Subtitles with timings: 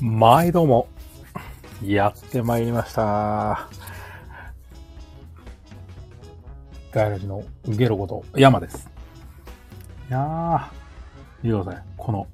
[0.00, 0.88] 毎度も、
[1.84, 3.68] やってまいりました。
[6.90, 8.88] ガイラジのゲロこと山です。
[10.08, 10.68] いやー、
[11.42, 11.84] 見てください。
[11.96, 12.26] この、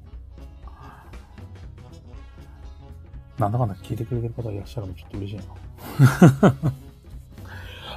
[3.39, 6.55] なんだかんだ聞いてくれてる方いらっしゃるのちょっと嬉しいな。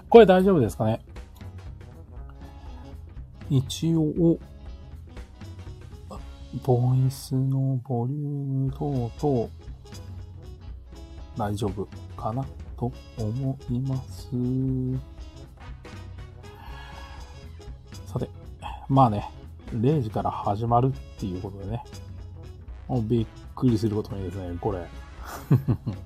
[0.10, 1.00] これ大丈夫ですかね？
[3.50, 4.38] 一応、
[6.64, 9.50] ボイスのボリューム等々、
[11.40, 11.88] 大丈夫
[12.22, 12.46] かな？
[12.78, 14.28] と思います。
[18.06, 18.30] さて、
[18.90, 19.30] まあね、
[19.74, 21.84] 0時から始まるっていうことでね、
[22.90, 24.86] もうびっくりすることにですね、これ。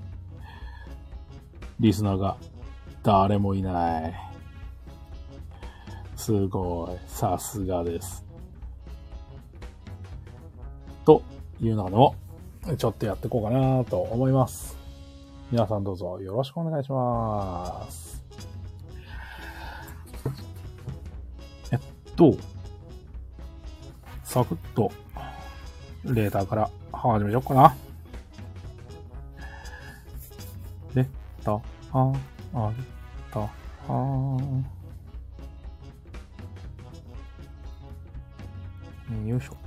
[1.80, 2.38] リスナーが
[3.02, 4.14] 誰もいない。
[6.16, 7.00] すごい。
[7.08, 8.24] さすがです。
[11.06, 11.24] と
[11.60, 12.16] いう中でも、
[12.78, 14.83] ちょっとやっていこうかなと思います。
[15.54, 18.26] 皆さんどうぞよろしくお願いします。
[21.72, 21.80] えっ
[22.16, 22.36] と、
[24.24, 24.92] サクッと、
[26.06, 27.76] レーターから始めちゃおうかな。
[30.96, 31.08] レッ
[31.44, 31.60] タ、あ、
[32.56, 32.84] あ、レッ
[33.32, 33.94] タ、あ、
[39.24, 39.63] よいしょ。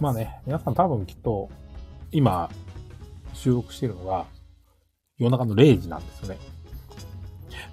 [0.00, 1.48] まあね、皆さん多分きっと、
[2.10, 2.50] 今、
[3.32, 4.26] 収録しているのが、
[5.18, 6.38] 夜中の0時なんですよね。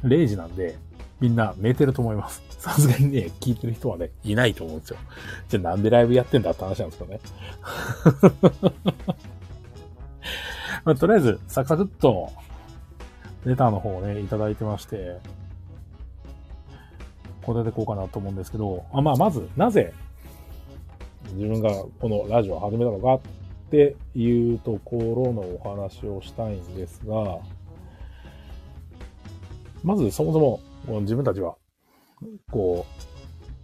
[0.04, 0.78] 0時なんで、
[1.20, 2.44] みんな寝てると思います。
[2.62, 4.98] さすがにね、聞いてる人はね、いないと思うんですよ。
[5.50, 7.20] じゃあなんでライブやってんだって話なんですけどね。
[10.86, 12.32] まあ、とりあえず、サクサクっと、
[13.46, 15.20] レターの方をね、いただいてまして、
[17.44, 19.94] 答えていこうかなと思うんですけど、あまあ、まず、なぜ、
[21.34, 23.22] 自分がこのラジオを始めたのかっ
[23.70, 27.40] ていうところのお話をしたいんですが、
[29.84, 31.56] まずそもそも自分たちは、
[32.52, 32.86] こ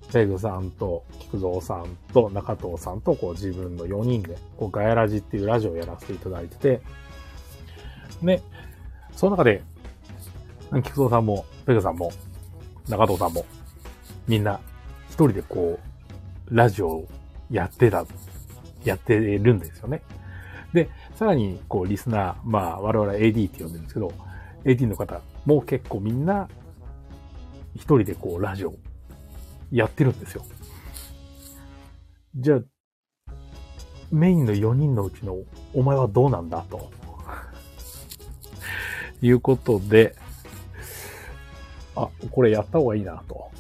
[0.10, 6.82] う、ペグさんと菊蔵さんと中藤さんとこう自分の4人で、こうガヤラジっていうラジオをやらせていただいてて、
[8.24, 8.42] で、
[9.16, 9.62] その中で、
[10.84, 12.12] 菊蔵さんもペグさんも
[12.88, 13.46] 中藤さんも
[14.28, 14.60] みんな
[15.10, 15.80] 一人でこ
[16.50, 17.08] う、ラジオを
[17.50, 18.06] やってた、
[18.84, 20.02] やってるんですよね。
[20.74, 24.12] で、さらに、こう、リスナー、まあ、我々 AD って呼んでるんですけど、
[24.66, 26.50] AD の方も結構みんな、
[27.76, 28.74] 一人でこう、ラジオ、
[29.72, 30.46] やってるんですよ。
[32.36, 32.62] じゃあ、
[34.12, 35.38] メインの4人のうちの、
[35.74, 36.92] お前はどうなんだと。
[39.22, 40.16] いうことで、
[41.96, 43.52] あ、これやった方がいいなと。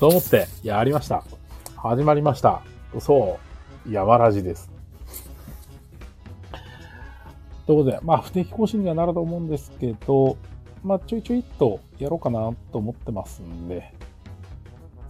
[0.00, 1.22] そう思って、やりました。
[1.76, 2.62] 始まりました。
[3.00, 3.38] そ
[3.86, 4.70] う、山ラジです。
[7.66, 10.38] ということで、まあ、不定期更新にはなると思うんですけど、
[10.82, 13.92] まあ、ちょいちょいっとやろうかなと思ってますんで、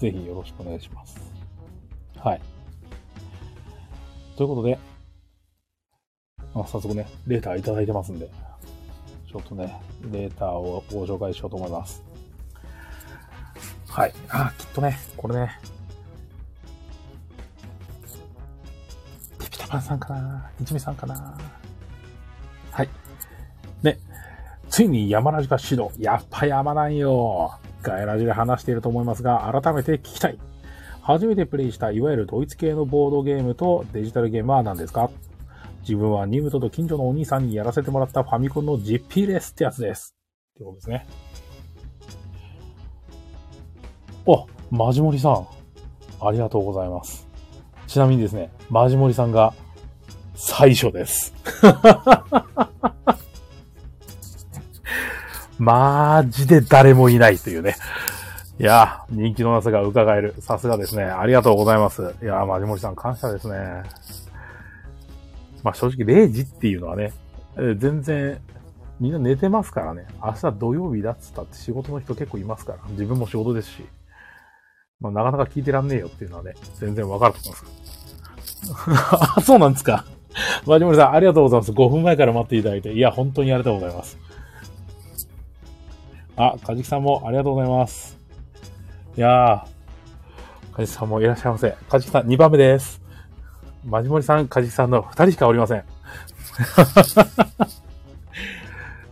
[0.00, 1.20] ぜひよろしくお願いします。
[2.18, 2.40] はい。
[4.36, 4.76] ということで、
[6.52, 8.28] あ早速ね、レーターいただいてますんで、
[9.30, 9.80] ちょっとね、
[10.10, 12.09] レーターをご紹介しようと思います。
[13.90, 14.14] はい。
[14.28, 15.58] あ、きっとね、これね。
[19.38, 21.36] ピピタパンさんかな一味さんかな
[22.70, 22.88] はい。
[23.82, 23.98] ね。
[24.68, 25.90] ついに山ラジが始動。
[25.98, 27.58] やっぱ山なんよ。
[27.82, 30.38] ガヤラジで話していると思いますが、改めて聞きたい。
[31.02, 35.10] 初めてプレイしたいわゆるドイツ系のボードゲームとデジタルゲームは何ですか？
[35.80, 40.14] 自分はニムトと近所のお兄さんにやらせてもらったファミコンの GP レースってやつです。
[40.54, 41.06] ってことですね。
[44.26, 45.47] あ、マジモリさん。
[46.20, 47.26] ありがとうございます。
[47.86, 49.54] ちなみにですね、マジモリさんが
[50.34, 51.34] 最初です。
[55.59, 57.77] マジで誰もいないというね。
[58.59, 60.34] いや、人気のなさが伺える。
[60.39, 61.04] さすがですね。
[61.04, 62.15] ありがとうございます。
[62.22, 63.83] いや、マジモリさん感謝ですね。
[65.62, 67.12] まあ正直0時っていうのはね、
[67.77, 68.41] 全然
[69.00, 70.06] みんな寝てますからね。
[70.22, 72.78] 明日土曜日だっつったって仕事の人結構いますから。
[72.91, 73.84] 自分も仕事ですし。
[75.00, 79.36] まあなかなか聞いてらんねえよっていうのはね、全然わかると思います。
[79.36, 80.04] あ、 そうなんですか。
[80.66, 81.72] マジモリさん、ありがとうございます。
[81.72, 82.92] 5分前から待っていただいて。
[82.92, 84.18] いや、本当にありがとうございます。
[86.36, 88.18] あ、カジキさんもありがとうございます。
[89.16, 91.76] いやー、カジキさんもいらっしゃいませ。
[91.88, 93.00] カジキさん2番目です。
[93.84, 95.84] マジモリさん、カジキさんの2人しかおりません。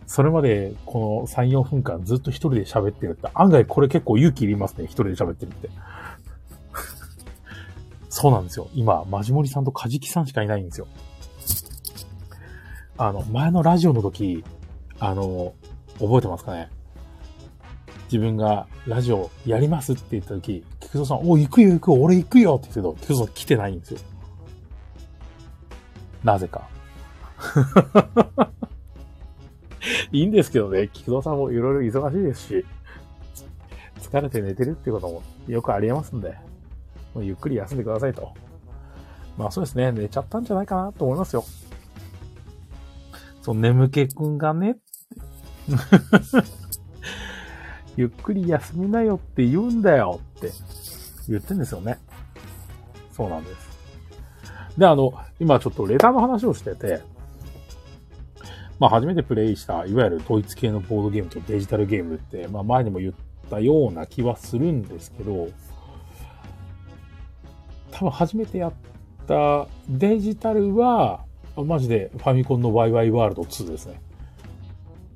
[0.08, 5.68] それまでこの3、4分間ずっと一人で喋ってるって、案外これ結構勇気いりますね、一人で喋ってるって。
[8.08, 8.68] そうなんですよ。
[8.72, 10.88] 今、マジモリさんとカジキさんしかいないんですよ。
[12.96, 14.42] あの、前のラジオの時、
[14.98, 15.52] あの、
[15.98, 16.70] 覚えてますかね？
[18.10, 24.00] 自分がラジオやりますって言った時、菊蔵さん、お、行くよ行くよ、俺行くよって言ってけど、菊蔵さん来てないんですよ。
[26.24, 26.66] なぜか。
[30.12, 32.66] いいんですけどね、菊蔵さんもいろいろ忙しいですし、
[34.00, 36.36] 疲れて寝てるっていうこともよくありえますんで、
[37.14, 38.32] もうゆっくり休んでくださいと。
[39.36, 41.44] まあそうですね、寝ちゃったんじゃないかなと思いますよ。
[43.42, 44.78] そう、眠気くんがね、
[47.96, 50.50] ゆっくり休みなよって言うんだよって
[51.28, 51.98] 言ってんですよね。
[53.12, 53.68] そうなんです。
[54.78, 57.02] で、あの、今ちょっとレターの話をしてて、
[58.78, 63.14] まあ初めてプレイした、いわゆる統一系のボードゲームとデジタルゲームって、まあ前にも言っ
[63.50, 65.48] たような気はするんですけど、
[67.90, 68.72] 多分初めてやっ
[69.26, 71.24] たデジタルは、
[71.56, 74.00] マジでファミコンのワイワイワールド2ですね。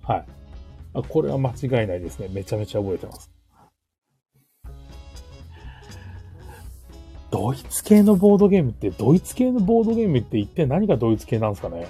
[0.02, 0.24] はい。
[0.94, 2.28] あこれは間違いないですね。
[2.32, 3.30] めちゃめちゃ覚えてます。
[7.30, 11.86] ドイツ系のボードゲームって、ドイツ系のボードゲームって一体何がドイツ系なんですかね？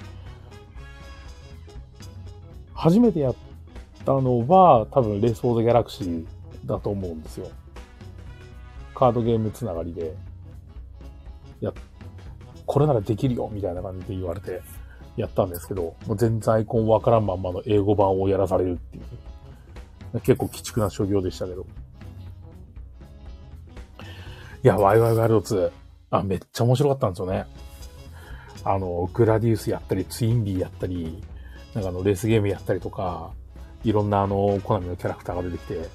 [2.83, 3.35] 初めてやっ
[4.03, 6.25] たのは、多分レース・フォー・ザ・ギャラクシー
[6.65, 7.47] だと思うんですよ。
[8.93, 10.13] カードゲームつながりで、
[11.61, 11.73] いや、
[12.65, 14.61] これならできるよみたいな感じで言われて、
[15.15, 20.19] やったんですけど、もう全然アイコンわからんまんまの英語版をやらされるっていう。
[20.19, 21.65] 結構鬼畜な所業でしたけど。
[24.61, 25.71] いや、ワイワイワイルド2。
[26.11, 27.45] あ、めっちゃ面白かったんですよね。
[28.65, 31.23] あの、グラディウスやったり、ツインビーやったり、
[31.73, 33.31] なんかあの、レースゲームやったりとか、
[33.83, 35.89] いろんなあの、コナミのキャラクターが出てきて、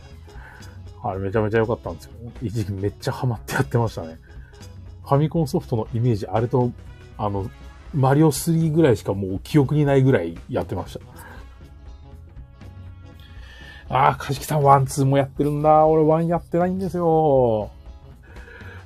[1.03, 2.13] あれめちゃめちゃ良かったんですよ。
[2.43, 4.19] 一時期めっちゃハマってやってましたね。
[5.03, 6.71] ファミコンソフトのイメージ、あれと、
[7.17, 7.49] あの、
[7.95, 10.99] マリオ3ぐらいしかもう記憶にないぐらいやってまし
[13.89, 13.95] た。
[13.95, 15.87] ああ、かじきさんワン、ツーもやってるんだ。
[15.87, 17.71] 俺ワンやってないんですよ。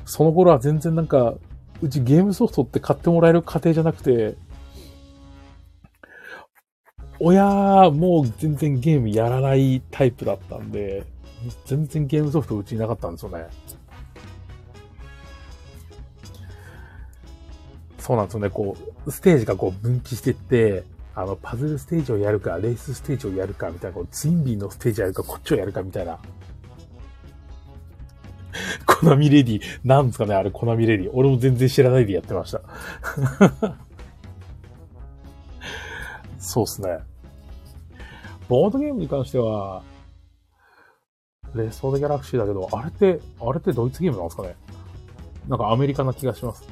[0.04, 1.34] その頃は全然なんか、
[1.80, 4.36] うちゲームソフトって買ってもらえる家庭じゃなくて、
[7.24, 11.04] 親もう全然ゲームやらないタイプだったんで、
[11.66, 13.46] 全然ゲームソフトうちになかったんですよね。
[17.98, 18.50] そうなんですよね。
[18.50, 18.76] こ
[19.06, 20.82] う、ステージがこう分岐してって、
[21.14, 26.18] あの、パズルステージをやるか、レースステージをやるか、みたいな、こう、ツインビーのステージやるか、こっちをやるか、みたいな。
[28.84, 31.10] コナミレディ、なんですかね、あれ、コナミレディ。
[31.12, 32.62] 俺も全然知らないでやってました。
[36.40, 37.11] そうっすね。
[38.48, 39.82] ボードゲームに関しては、
[41.54, 44.56] レースフォーギャラクシーだけど、あれって、あれってドイツゲームなんですかね？
[45.48, 46.64] なんかアメリカな気がします。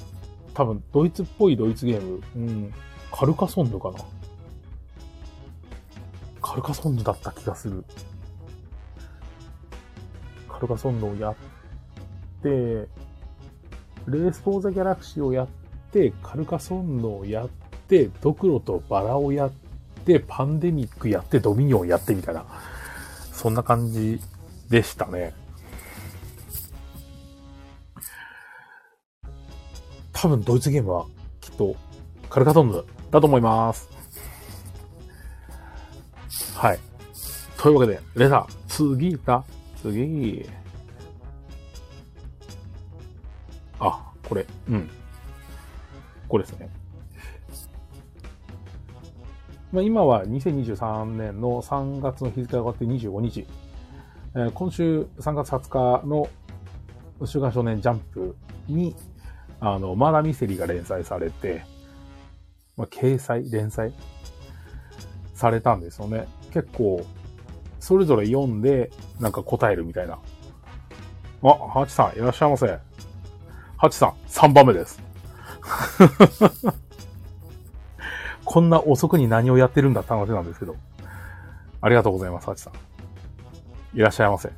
[0.54, 2.22] 多分、ドイツっぽいドイツゲーム。
[2.36, 2.72] うん。
[3.12, 3.98] カルカソンヌかな？
[6.40, 7.84] カルカソンヌだった気がする。
[10.48, 11.34] カルカソンヌをやっ
[12.42, 15.48] て、レース・フォー・ザ・ギャラクシーをやっ
[15.92, 17.48] て、カルカソンヌをやっ
[17.88, 19.50] て、ドクロとバラをやっ
[20.18, 22.44] て、パンデミックやって、ドミニオンやってみたいな。
[23.32, 24.20] そんな感じ
[24.68, 25.32] でしたね。
[30.12, 31.06] 多分ドイツゲームは
[31.40, 31.74] きっと
[32.28, 33.88] カルカトンヌだと思います。
[36.56, 36.78] はい。
[37.56, 39.44] というわけで、レター、次だ、
[39.80, 40.46] 次。
[43.78, 44.90] あ、これ、うん。
[46.28, 46.79] これですね。
[49.72, 53.46] まあ、今は2023年の3月の日付が上がって25日。
[54.34, 56.28] えー、今週3月20日の
[57.26, 58.36] 週刊少年ジャンプ
[58.68, 58.94] に
[59.60, 61.64] あの、マーダミステリーが連載されて、
[62.76, 63.92] まあ、掲載連載
[65.34, 66.26] されたんですよね。
[66.50, 67.04] 結構、
[67.78, 70.18] それぞれ読んで、なんか答えるみたいな。
[71.42, 72.78] あ、ハチさん、いらっしゃいませ。
[73.76, 74.98] ハチさん、3番目です。
[78.50, 80.74] こんな遅くに何をやってるんだって話なんですけど。
[81.80, 83.96] ありがとうございます、ハチさん。
[83.96, 84.50] いらっしゃいませ。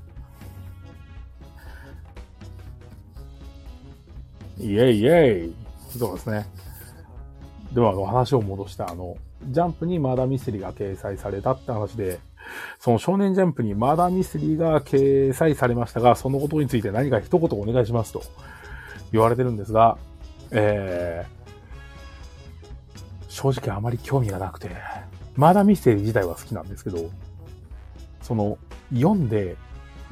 [4.61, 5.55] イェイイェイ
[5.99, 6.47] そうですね。
[7.75, 9.19] では、あの、話を戻した、あの、
[9.51, 12.19] ジャンプにマーダミステリーが掲載されたって話で、
[12.81, 18.23] その少年ジャンプにマーダミステリーが掲載されましたが、そのことについて何か一言お願いしますと
[19.13, 19.99] 言われてるんですが、
[20.51, 21.42] えー、
[23.33, 24.77] 正直あまり興味がなくて、
[25.37, 27.09] マーダーミステリー自体は好きなんですけど、
[28.21, 28.59] その、
[28.95, 29.57] 読んで、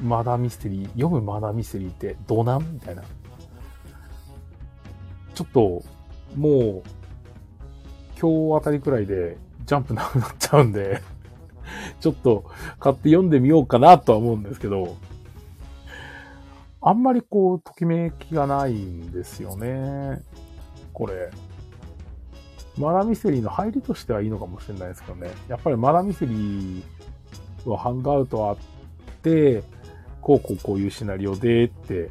[0.01, 2.73] マーダーミステリー、読むマーダーミステリーってどうなん？
[2.73, 3.03] みたいな。
[5.35, 5.83] ちょっと、
[6.35, 6.83] もう、
[8.19, 11.01] 今日あたりくらいでジャンプなくなっちゃうんで
[11.99, 12.45] ちょっと
[12.79, 14.97] 買って読んでみようかなとは思うんですけど、
[16.81, 20.23] あんまりこう、ときめきがないんですよね。
[20.91, 21.29] これ。
[22.77, 25.31] マダミステリーの入りとしてはいいのかもしれないですけどね。
[25.47, 28.57] やっぱりマダミステリーはハングアウトあっ
[29.21, 29.63] て、
[30.21, 32.09] こうこうこういうシナリオでって、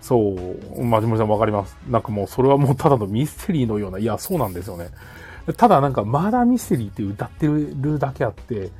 [0.00, 1.76] そう、まじもりさんわかります。
[1.88, 4.88] なんかもうそれはもうただのミステリーのような、いや、そうなんですよね。
[5.56, 8.70] ただなんかマダーミステリーって歌ってるだけあって、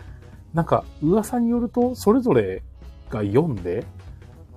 [0.54, 2.62] なんか噂によるとそれぞれ
[3.10, 3.84] が読んで、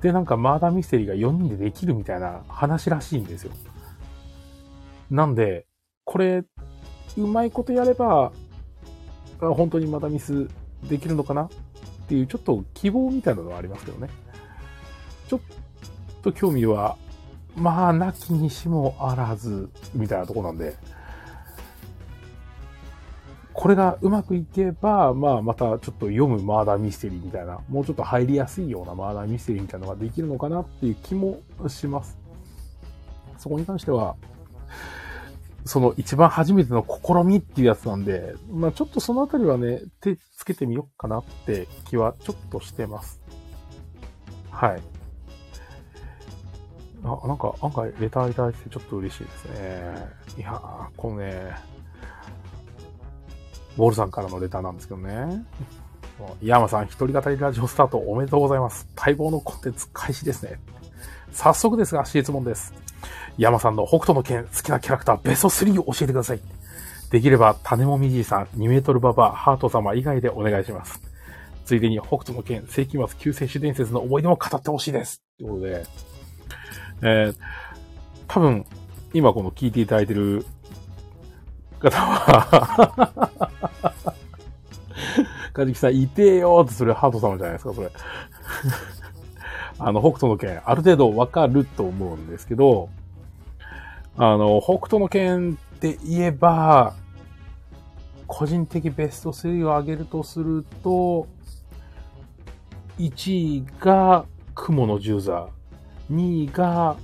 [0.02, 3.52] で、なんかマーダーミステリーが4人でできるみたいな話らしいんですよ。
[5.10, 5.66] なんで、
[6.06, 6.44] これ、
[7.18, 8.32] うまいことやれば、
[9.40, 10.48] 本当にまだミス
[10.88, 11.50] できるのかなっ
[12.08, 14.10] ていうちょっと希望みたいなのはありますけどね。
[15.28, 15.40] ちょっ
[16.22, 16.98] と興味は、
[17.56, 20.76] まあ、なきにしもあらず、みたいなとこなんで、
[23.54, 32.18] これがうまくいけば、まあ、またちょっと読むマーダーミステリーみたいな、もうちょっと入りやすいようなマーダーミステリーみたいなのができるのかなっていう気もします。
[33.38, 34.16] そこに関しては、
[35.66, 43.22] その一番初めての試みっていうやつなんで、まあちょっとそのあたりはね、手つけてみようかなって気はちょっとしてます。
[44.52, 44.82] はい。
[47.04, 50.08] あ、なんか案外レターいただいてちょっと嬉しいですね。
[50.38, 51.56] いやー、このね、
[53.78, 55.46] ボールさんからのレターなんですけどね。
[56.42, 58.88] 山さん、一人語りラジオスタートおめでとうございます。
[58.96, 60.60] 待望のコンテンツ開始ですね。
[61.32, 62.83] 早速ですが、質問です。
[63.38, 66.40] 山さんの北斗の剣好きなキャラクターベスト3を教えてください。
[67.12, 71.00] できれば、種もみじいさん、2メートルババア、ハート様以外でお願いします。
[71.66, 75.22] ついでに北斗の剣、世紀末救世主伝説の思い出も語ってほしいです。
[75.38, 75.86] ということで、
[77.02, 77.36] えー、
[78.28, 78.66] 多分、
[79.14, 80.46] 今この聞いていただいてる
[81.80, 83.22] 方は
[85.54, 87.92] かじきさん、いてよーって、それハート様じゃないですか、それ。
[89.86, 92.90] あの、北斗の剣、ある程度わかると思うんですけど、
[94.16, 96.94] あの、北斗の剣って言えば、
[98.28, 101.28] 個人的ベスト3を上げるとすると、
[102.98, 104.26] 1位が
[104.56, 105.50] 雲の十座、
[106.10, 106.96] 2位が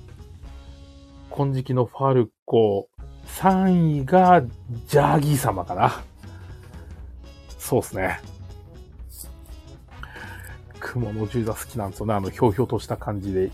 [1.29, 2.87] 金色のファルコ、
[3.27, 4.41] 3位が
[4.87, 6.01] ジャーギー様かな。
[7.57, 8.21] そうっすね。
[10.79, 12.13] 雲の十座好きなんですよね。
[12.13, 13.51] あの、ひょうひょうとした感じで、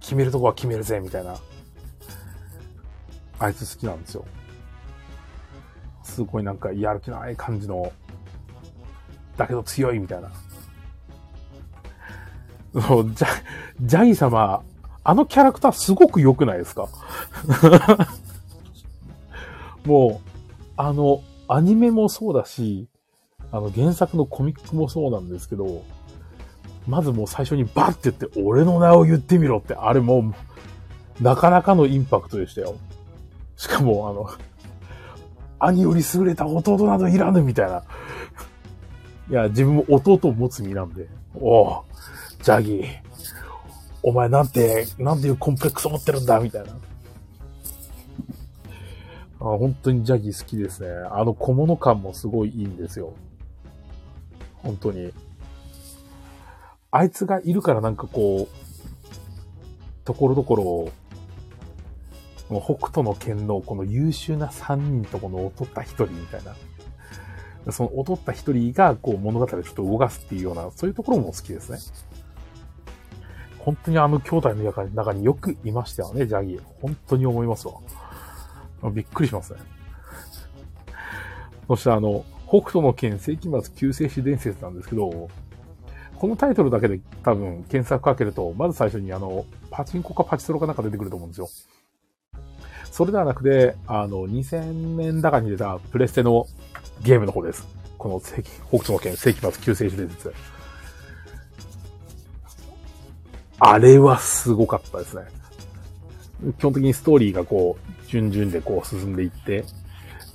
[0.00, 1.36] 決めるとこは決めるぜ、みたいな。
[3.38, 4.24] あいつ好きなんですよ。
[6.02, 7.92] すごいなんかやる気ない感じの、
[9.36, 10.30] だけど強いみたいな。
[12.82, 13.26] そう、ジャ、
[13.80, 14.62] ジャギ様、
[15.02, 16.88] あのキャラクターすごく良くないですか？
[19.84, 20.30] もう、
[20.76, 22.88] あの、アニメもそうだし、
[23.52, 25.82] あの原作のコミックもそうなんですけど、
[26.86, 30.34] まずもう最初にバッて言って、俺の名を言ってみろって、あれも
[31.20, 32.76] う、なかなかのインパクトでしたよ。
[33.56, 34.30] しかも、あの、
[35.58, 37.82] 兄より優れた弟などいらぬみたいな。
[39.30, 41.82] いや、自分も弟を持つ身なんで、おう、
[42.42, 42.86] ジャギー、
[44.02, 46.72] お前なんて、なんていうコンプレックス持ってるんだみたいな。
[49.40, 50.88] あ本当にジャギー好きですね。
[51.10, 53.14] あの小物感もすごいいいんですよ。
[54.62, 55.12] 本当に。
[56.96, 60.92] あいつがいるからなんかこう、ところどこ
[62.48, 67.72] ろ、北斗の剣のこの優秀な3人とこの劣った1人みたいな。
[67.72, 71.78] その劣った1人がこう物語をちょっと動かすっていうような、そういうところも好きですね。
[73.58, 76.62] 本当にあの兄弟の中によくいましたよね、ジャギー。
[76.80, 77.74] 本当に思いますわ。
[78.92, 79.58] びっくりしますね。
[81.66, 85.28] そしてあの、北斗の剣世紀末救世主伝説なんですけど、
[86.24, 91.50] このタイトルだけで多分検索かけると、まず最初にあの、パチンコかパチスロかなんか出てくると思うんですよ。
[92.90, 96.46] それではなくて、あの、2000年だかに出たプレステの
[97.02, 97.68] ゲームの方です。
[97.98, 98.40] この北
[98.78, 100.32] 斗の剣世紀末救世主伝説。
[103.58, 105.24] あれはすごかったですね。
[106.58, 109.66] 基本的にストーリーがこう、順々でこう進んでいって、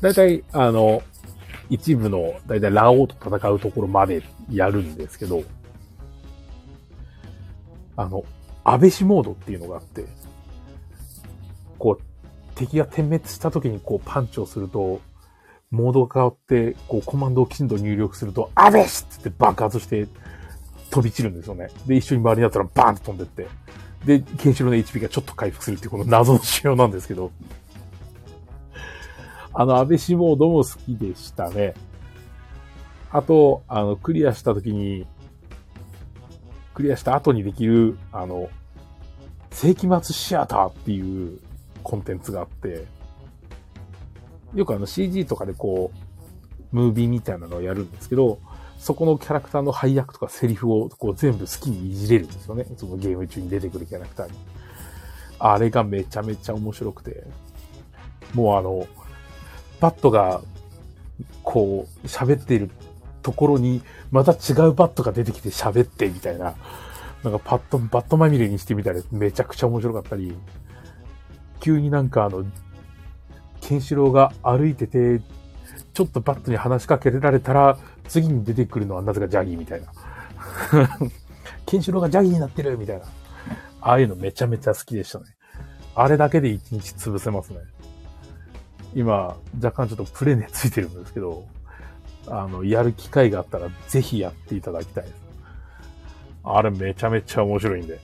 [0.01, 1.01] だいたい、あの、
[1.71, 5.41] 一部の、だいたいラオウと戦うところまでやるんですけど、
[7.99, 8.23] あの、
[8.63, 10.05] 安倍氏モードっていうのがあって、
[11.77, 12.03] こう、
[12.55, 15.01] 敵が点滅した時にこうパンチをすると、
[15.69, 20.07] モードが変わって、こう、コマンドをきちんと入力すると、アベシッって爆発して
[20.89, 21.69] 飛び散るんですよね。
[21.87, 23.47] で、一緒に周りになったらバーンと飛んでって、
[24.05, 27.31] で、ケンシロウの HP がちょっと回復するっていうこの謎の仕様なんですけど、
[29.53, 31.73] あの、安倍氏モードも好きでしたね。
[33.11, 35.05] あと、あの、クリアした時に、
[36.79, 38.49] クリアした後にできる、あの、
[39.51, 41.37] 世紀末シアターっていう
[41.83, 42.85] コンテンツがあって、
[44.55, 45.91] よくあの CG とかでこ
[46.71, 48.39] う、ムービーみたいなのをやるんですけど、
[48.77, 52.65] そこのキャラクターの配役とかセリフをこう全部好きにいじれるんですよね。
[52.77, 54.37] そのゲーム中に出てくるキャラクターに。
[55.37, 57.25] あれがめちゃめちゃ面白くて、
[58.33, 58.87] もうあの、
[59.81, 60.39] バットが
[61.43, 62.71] こう喋っている
[63.29, 66.55] ところにまた違うバットが出てきて喋ってみたいな、
[67.23, 70.35] なんかパッと、バットまみれにしてみたらめちゃくちゃ面白かったり、
[71.59, 72.43] 急になんかあの、
[73.61, 75.21] ケンシロウが歩いてて、
[75.93, 79.93] ちょっとバットに話しかけられたら、次に出てくるのはなぜかジャギみたいな。
[81.67, 83.05] ケンシロウがジャギーになってるみたいな。
[83.81, 85.25] ああいうのめちゃめちゃ好きでしたね。
[85.93, 87.59] あれだけで一日潰せますね。
[88.95, 91.45] 今、若干ちょっとプレネついてるんですけど、
[92.27, 95.15] あの、やる機会があったらぜひやっていただきたいです。
[96.43, 97.99] あれめちゃめちゃ面白いんで。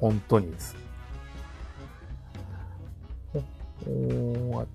[0.00, 0.76] 本当にです。
[3.86, 4.66] おおー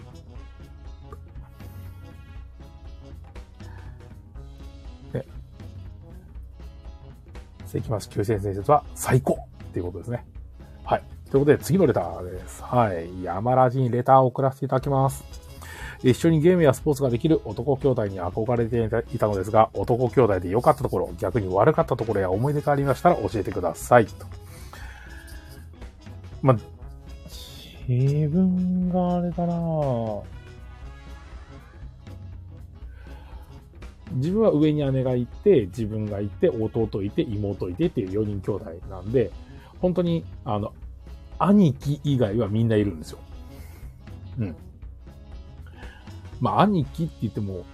[5.14, 5.26] で、
[7.66, 10.26] 世紀末救世伝説は最高っていうことですね。
[10.84, 11.04] はい。
[11.32, 12.64] ということで、次のレターです。
[12.64, 13.24] はい。
[13.24, 15.49] 山ラジにレターを送らせていただきます。
[16.02, 24.06] 一緒にゲームやスポーツができる男兄弟に憧れていたのですが、男兄弟で良かったところ、逆に悪かったところや思い出がありましたら教えてください。
[24.06, 24.26] と
[26.42, 26.58] ま、
[27.88, 29.54] 自分があれだな
[34.14, 39.32] 自分は上に姉がいて、自分がいて、弟いて、妹いてっていう4人兄弟なんで、
[39.80, 40.74] 本当に、あの、
[41.38, 43.20] 兄貴以外はみんないるんですよ。
[44.40, 44.56] うん。
[46.40, 47.66] まあ、兄貴って言っても、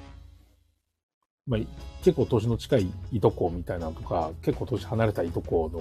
[1.47, 1.59] まあ、
[2.03, 5.79] 結構年の近いいとこみたいなのとか、結構年離れたいとこの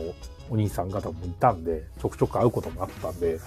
[0.50, 3.38] お兄さん方もいたんで、ちょくちょく会うこともあったんで、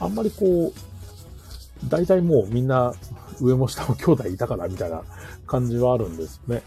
[0.00, 2.94] あんまりこう、大体もうみんな
[3.40, 5.02] 上も下も兄弟いたからみたいな
[5.46, 6.62] 感じはあるんですね。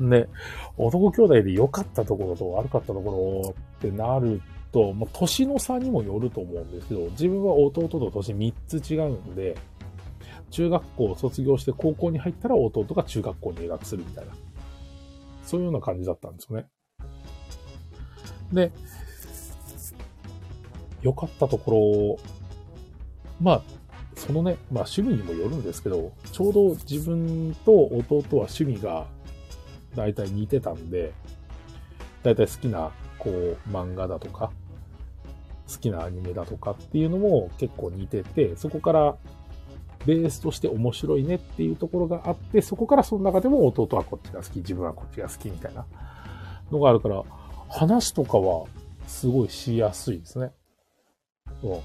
[0.00, 0.28] で、
[0.76, 4.40] 男兄弟で良かったところと悪かったところってなる
[4.72, 9.56] と、もう年の差にもよると思うんですけど、自分は弟と年3つ違うんで、
[10.50, 14.32] 中学校を卒業して高校に入ったら弟が中学校に入学するみたいな。
[15.42, 16.66] そういうような感じだったんですよね。
[18.52, 18.72] で、
[21.02, 22.30] 良かったところ、
[23.40, 23.62] まあ、
[24.16, 29.06] そのね、まあ趣味にもよるんですけど、ちょうど自分と弟は趣味が
[29.94, 31.12] 大体似てたんで、
[32.22, 34.50] 大体好きな、こう、漫画だとか、
[35.70, 39.16] 好きなアニメだとかっていうのも結構似てて、そこから
[40.06, 45.86] ベースとして面白いねっていうところがあって、そこからその中でも弟はこっちが好き、自分はこっちが好きみたいな
[46.70, 47.22] のがあるから、
[47.68, 48.64] 話とかは
[49.06, 50.52] すごいしやすいですね。
[51.62, 51.80] うん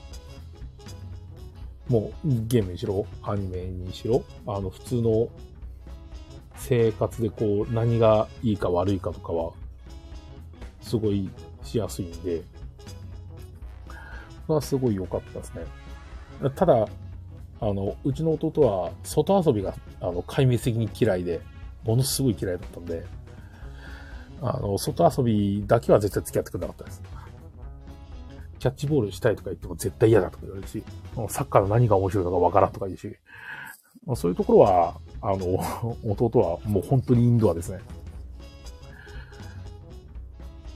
[1.89, 5.27] もうゲームにしろ、アニメにしろ、あの普通の
[6.55, 9.51] 生活でこう何がいいか悪いかとかは、
[10.83, 11.29] すごい
[11.63, 12.43] しやすいんで、
[14.45, 15.63] それはすごい良かったですね。
[16.55, 16.87] ただ、
[17.59, 21.41] あの、うちの弟は外遊びが、あの、壊滅的に嫌いで、
[21.83, 23.05] ものすごい嫌いだったんで、
[24.41, 27.01] あの、外遊びだけは絶対付き合ってくれなかったです。
[28.59, 30.83] キャッチボールしたいとか言っても絶対嫌だとか言われるし、
[31.29, 33.15] サッカーの何が面白いのかわからんとか言うし、
[34.15, 35.59] そういうところは、あの、
[36.11, 37.79] 弟はもう本当にインドアですね。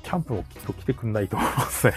[0.08, 1.94] キャンプもきっと来てくんないと思いますね。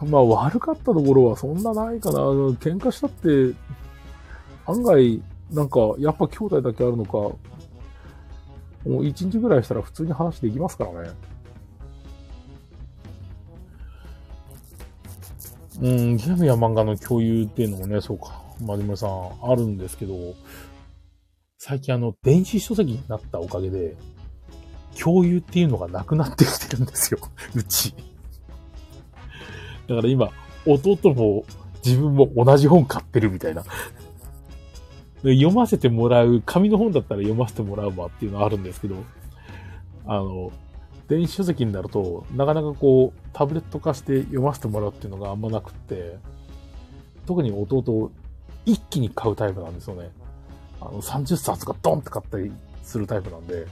[0.08, 2.20] まあ悪かったところはそんなないかな。
[2.20, 3.54] 喧嘩したって、
[4.64, 7.38] 案外、なんか、やっぱ兄弟だけあるのか、も
[9.00, 11.10] う一日ぐらいしたら普通に話できますからね。
[15.82, 20.14] うん、ゲームや漫画の共有っていうのもね、そうか、まじむさん、あるんですけど、
[21.58, 23.94] 最近あの、電子書籍になったおかげで、
[25.00, 27.20] 共有っていうのがなくなってきてるんですよ、
[27.54, 27.94] うち。
[29.86, 30.30] だから今、
[30.66, 31.44] 弟も
[31.84, 33.64] 自分も同じ本買ってるみたいな。
[35.22, 38.96] で読ませてもらう、紙の本だったら読ませてもらうわっていうのはあるんですけど、
[40.06, 40.52] あの、
[41.08, 46.18] 電子書籍になると、なかなかこう、タブレット化して読ませてもらうっていうのがあんまなくって、
[47.26, 48.10] 特に弟、
[48.64, 50.10] 一気に買うタイプなんですよね。
[50.80, 53.66] あの、30冊がドンって買ったりするタイプなんで、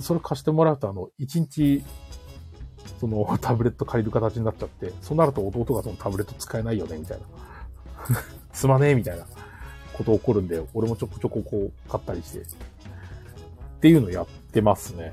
[0.00, 1.84] それ貸してもらうと、あの、1日、
[3.00, 7.24] その タブレット借りる形になっちゃって、そうなると弟がそのタブレット使えないよね、みたいな。
[8.52, 9.26] すまねえ、みたいな
[9.92, 12.44] こと起こるんで、俺もちょこちょここう買ったりして、っ
[13.80, 15.12] ていうのやってますね。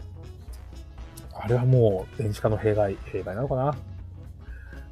[1.33, 3.75] あれはもう電子化の弊害、弊害なのかな？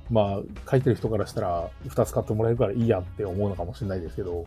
[0.09, 4.45] まあ、書いてる人からしたら、二つ買ってもらえるからいいやって思うのかもしれないですけど、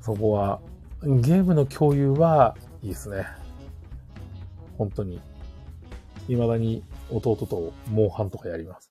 [0.00, 0.60] そこは、
[1.02, 3.26] ゲームの共有はいいですね。
[4.76, 5.20] 本当に。
[6.28, 8.90] 未だに弟とモンハンとかやります。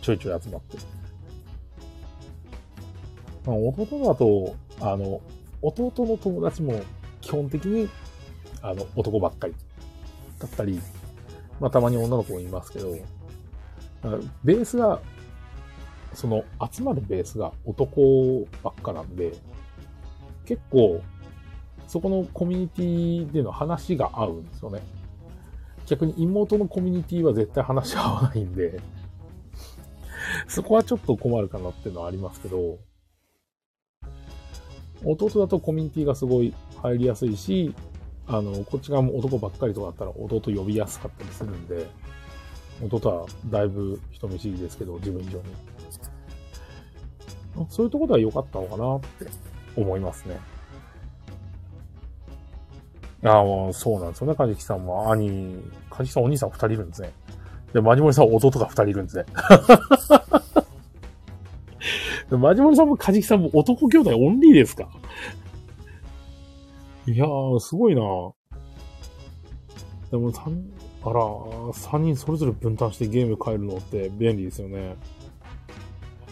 [0.00, 0.78] ちょいちょい集まって。
[3.46, 5.20] まあ、弟だと、あの、
[5.62, 6.80] 弟の友達も
[7.20, 7.88] 基本的に、
[8.62, 9.54] あの、男ばっかり
[10.38, 10.80] だったり、
[11.60, 12.96] まあ、たまに女の子もいますけど、
[14.44, 15.00] ベースが、
[16.14, 19.32] その、集まるベースが男ばっかなんで、
[20.44, 21.00] 結構、
[21.90, 24.80] そこのコミュニティでの話が合うんですよね。
[25.86, 28.80] 逆に妹のコミュニティは絶対話合わないんで、
[30.46, 32.78] そこはちょっと困るかなっていうのはありますけど、
[35.04, 37.74] 弟だとコミュニティがすごい入りやすいし、
[38.28, 41.88] あの、こっち側も男ばっかりとかだったら弟呼びやすかったりするんで、
[42.88, 45.44] 弟はだいぶ人見知りですけど、自分以上に。
[47.68, 49.26] そういうところでは良かったのかなって
[49.74, 50.38] 思いますね。
[53.22, 55.12] ああ、そうなんですよね、カジキさんは。
[55.12, 57.12] 兄、カジキさんお兄さん二人いるんですね。
[57.72, 59.24] で、マジモリさん弟が二人いるんですね。
[62.36, 64.88] マジモリさんもカジキさんも男兄弟オンリーですか？
[67.06, 68.00] いやー、すごいな
[70.10, 70.32] でも、
[71.02, 74.96] あら、三人それぞれ分担してゲーム変えるのって便利ですよね。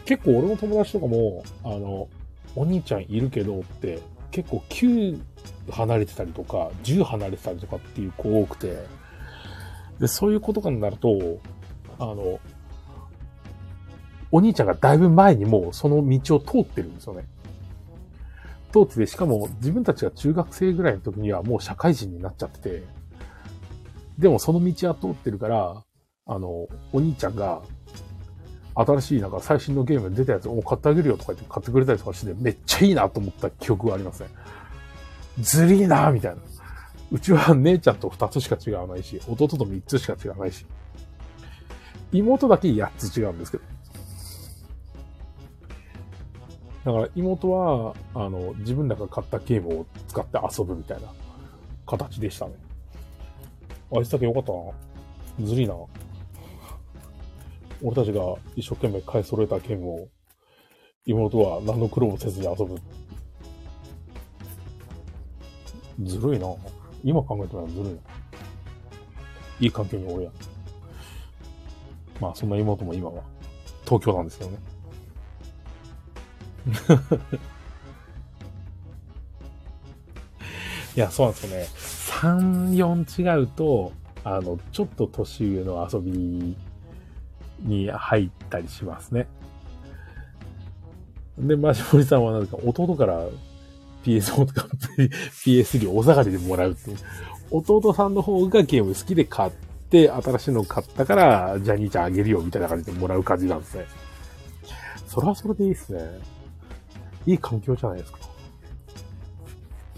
[0.04, 2.08] 結構俺の友達とかも、あの、
[2.56, 5.20] お兄ちゃんいるけどって、結構9
[5.70, 8.86] 離れてたりとか、10離れてたりとかっていう子多くて、
[9.98, 11.38] で、そういうことかになると、
[11.98, 12.38] あの、
[14.30, 17.24] お兄ちゃんがだいぶ前にもうその道を通ってるんですよね。
[18.72, 22.82] 通ってて、しかも自分たちが中学生ぐらいの時にはもう社会人になっちゃってて、
[24.18, 25.84] でもその道は通ってるから、
[26.26, 27.62] あの、お兄ちゃんが、
[28.74, 34.28] 新しいなんか最新のゲームに出たやつを買ってあげるよとか言って買ってくれたりとかして、めっちゃいいなと思った記憶がありますね。
[35.40, 36.42] ずりーなみたいな。
[37.10, 40.66] うちは姉ちゃんと2つしか違わないし、弟と3つしか違わないし、
[42.12, 43.64] 妹だけ8つ違うんですけど。
[46.84, 51.08] だから妹は、あの、自分らが買ったゲームを使って遊ぶみたいな
[51.86, 52.54] 形でしたね。
[53.94, 55.46] あいつだけよかったな。
[55.46, 55.74] ずりーな。
[57.82, 58.22] 俺たちが
[58.56, 60.08] 一生懸命買い揃えたゲームを、
[61.06, 62.76] 妹は何の苦労もせずに遊ぶ。
[66.02, 66.46] ずるいな。
[67.04, 67.90] 今考えたらずるいな。
[69.60, 70.30] いい環境におるや。
[72.20, 73.22] まあ、そんな妹も今は
[73.84, 74.58] 東京なんですけどね。
[80.96, 81.66] いや、そうなんですよね。
[82.20, 83.92] 3、4違うと、
[84.24, 86.56] あの、ちょっと年上の遊び
[87.60, 89.26] に入ったりしますね。
[91.38, 93.24] で、マジモリさんはなんか弟から
[94.04, 94.68] PS4 とか
[95.44, 96.96] PS3 をお下がりでもらうっていう。
[97.50, 99.50] 弟さんの方がゲーム好きで買っ
[99.90, 103.86] て、新しいの買ったから、じゃあ兄ちゃんあげるよみたいな感じでもらう感じなんですね。
[105.06, 106.00] それはそれでいいっすね。
[107.26, 108.18] いい環境じゃないですか。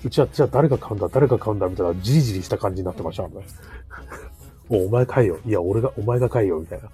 [0.05, 3.31] うちは、じゃあ誰が買うんだ、誰が買うんだ、みたいな、じりじりした感じになってましたね。
[4.71, 5.39] お、お前買えよ。
[5.45, 6.89] いや、俺が、お前が買えよ、みたいな。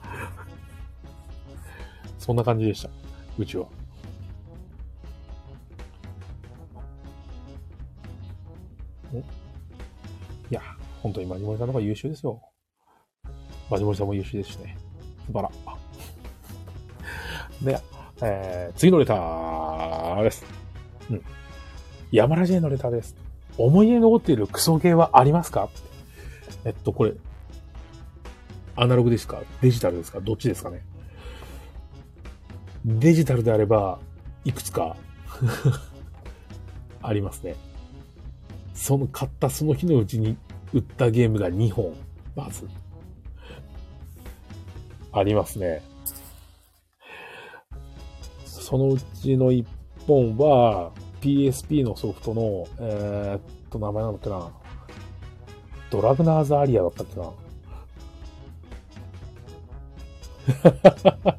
[2.19, 2.89] そんな感じでした。
[3.39, 3.67] うちは。
[11.07, 12.43] 本当にマジモリさんの方が優秀ですよ。
[13.71, 14.77] マジモリさんも優秀ですしね。
[15.29, 15.51] 素晴ら。
[17.63, 17.81] で、
[18.23, 20.45] えー、次のレターです。
[21.09, 21.23] うん。
[22.11, 23.15] 山ラジェのレターです。
[23.57, 25.69] 思い出に残っているクソゲーはありますか？
[26.65, 27.13] えっと、これ、
[28.75, 29.41] アナログですか？
[29.61, 30.21] デジタルですか？
[30.21, 30.83] どっちですかね？
[32.85, 34.01] デジタルであれば、
[34.45, 34.97] いくつか
[37.01, 37.55] ありますね。
[38.75, 40.37] その買ったその日のうちに
[40.73, 41.95] 売ったゲームが2本、
[42.35, 42.67] まず。
[45.13, 45.83] ありますね。
[48.45, 49.65] そのうちの1
[50.07, 54.51] 本は、PSP のソフトの、えー、っと、名前なのかな。
[55.91, 57.31] ドラグナーズアリアだったっけな。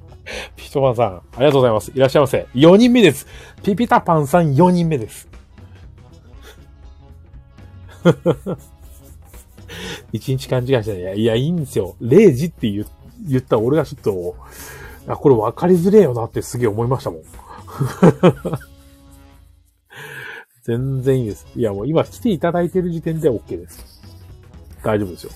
[0.55, 1.91] ピトパンさん、ありがとうございます。
[1.93, 2.47] いらっしゃいませ。
[2.53, 3.27] 4人目です。
[3.63, 5.29] ピピタパンさん4人目です。
[10.11, 10.99] 一日勘違いしてね。
[10.99, 11.95] いや、いや、いいんですよ。
[12.01, 12.85] 0時って言
[13.27, 14.35] 言った俺がちょっと、
[15.07, 17.23] あ、これ分かりづれえよなってすげえ思いましたもん。
[20.63, 21.47] 全然いいです。
[21.55, 24.01] いや、もう今来ていただいてる時点で OK です。
[24.83, 25.31] 大丈夫ですよ。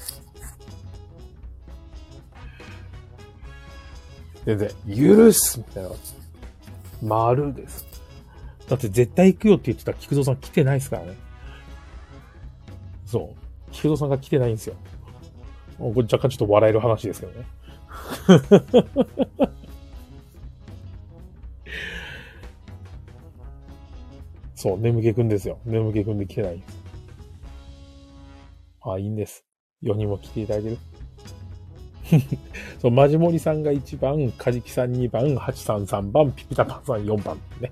[4.45, 5.89] 全然、許すみたいな。
[7.01, 7.85] 丸です。
[8.67, 11.15] だって絶対行くよって言ってた菊蔵さん来てないですからね。
[13.05, 13.40] そう。
[13.71, 14.75] 菊蔵さんが来てないんですよ。
[15.77, 17.45] これ若干ちょっと笑える話ですけどね。
[24.55, 25.57] そう、眠気くんですよ。
[25.65, 26.77] 眠気くんで来てないんです。
[28.83, 29.43] あ、いいんです。
[29.81, 30.77] 4人も来ていただいてる。
[32.79, 37.71] そう、マジモリさんが1番、カジキさん2番、ハチさん3番、ピピタパンさん4番ね。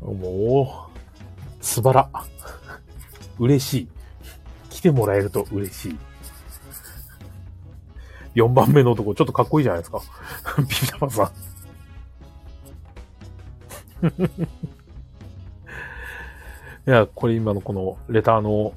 [0.00, 2.08] もう、素晴ら。
[3.38, 3.88] 嬉しい。
[4.70, 5.98] 来てもらえると嬉しい。
[8.36, 10.00] 4番目の男、ちょっとかっこいいじゃないですか。
[10.68, 11.26] ピピタパさん。
[16.86, 18.74] いや、これ今のこのレターの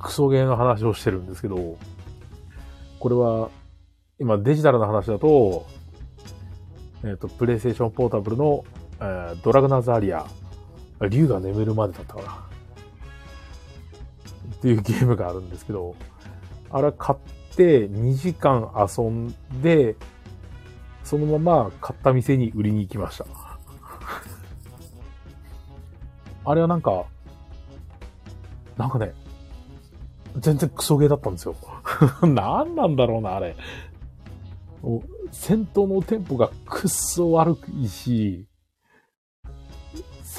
[0.00, 1.76] クソゲーの話をしてるんですけど、
[2.98, 3.50] これは
[4.18, 5.66] 今デジタルな話だと、
[7.04, 8.64] えっ、と、プレイステーションポータブルの、
[8.98, 10.26] えードラグナーリア、
[11.10, 12.45] 竜が眠るまでだったかな。
[14.66, 15.94] っていうゲームがあるんですけど、
[16.70, 17.18] あれ買っ
[17.54, 19.94] て2時間遊んで、
[21.04, 23.26] そのまま買った店に売りに行きました。
[26.44, 27.04] あれはなんか、
[28.76, 29.14] なんかね、
[30.38, 31.54] 全然クソゲーだったんですよ。
[32.26, 33.54] 何なんだろうな、あれ。
[35.30, 38.46] 戦闘のテンポがくっそ悪いし、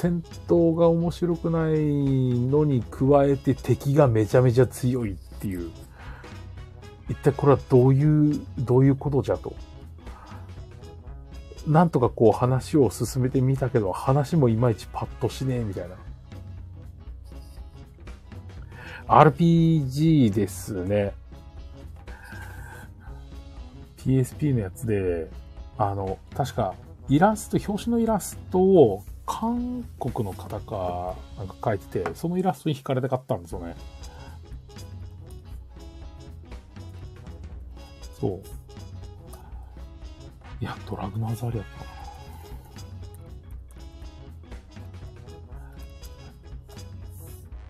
[0.00, 5.72] 戦闘が面白くないのに加えて敵がめちゃめちゃ強いっていう。
[7.08, 9.56] 一体これはどういう、どういうことじゃと。
[11.66, 15.96] なんとかこう話を進めてみたけど、話もいまいちパッとしねえみたいな。
[19.08, 21.12] RPG ですね。
[23.96, 25.28] PSP のやつで、
[25.76, 26.76] あの、確か、
[27.08, 33.76] イラスト、表紙のイラストを韓国の方か、なんか描いてて、そのイラストに惹かれて買ったんですよね。
[38.18, 38.42] そう。
[40.60, 41.64] いや、ドラグナーズアリアっ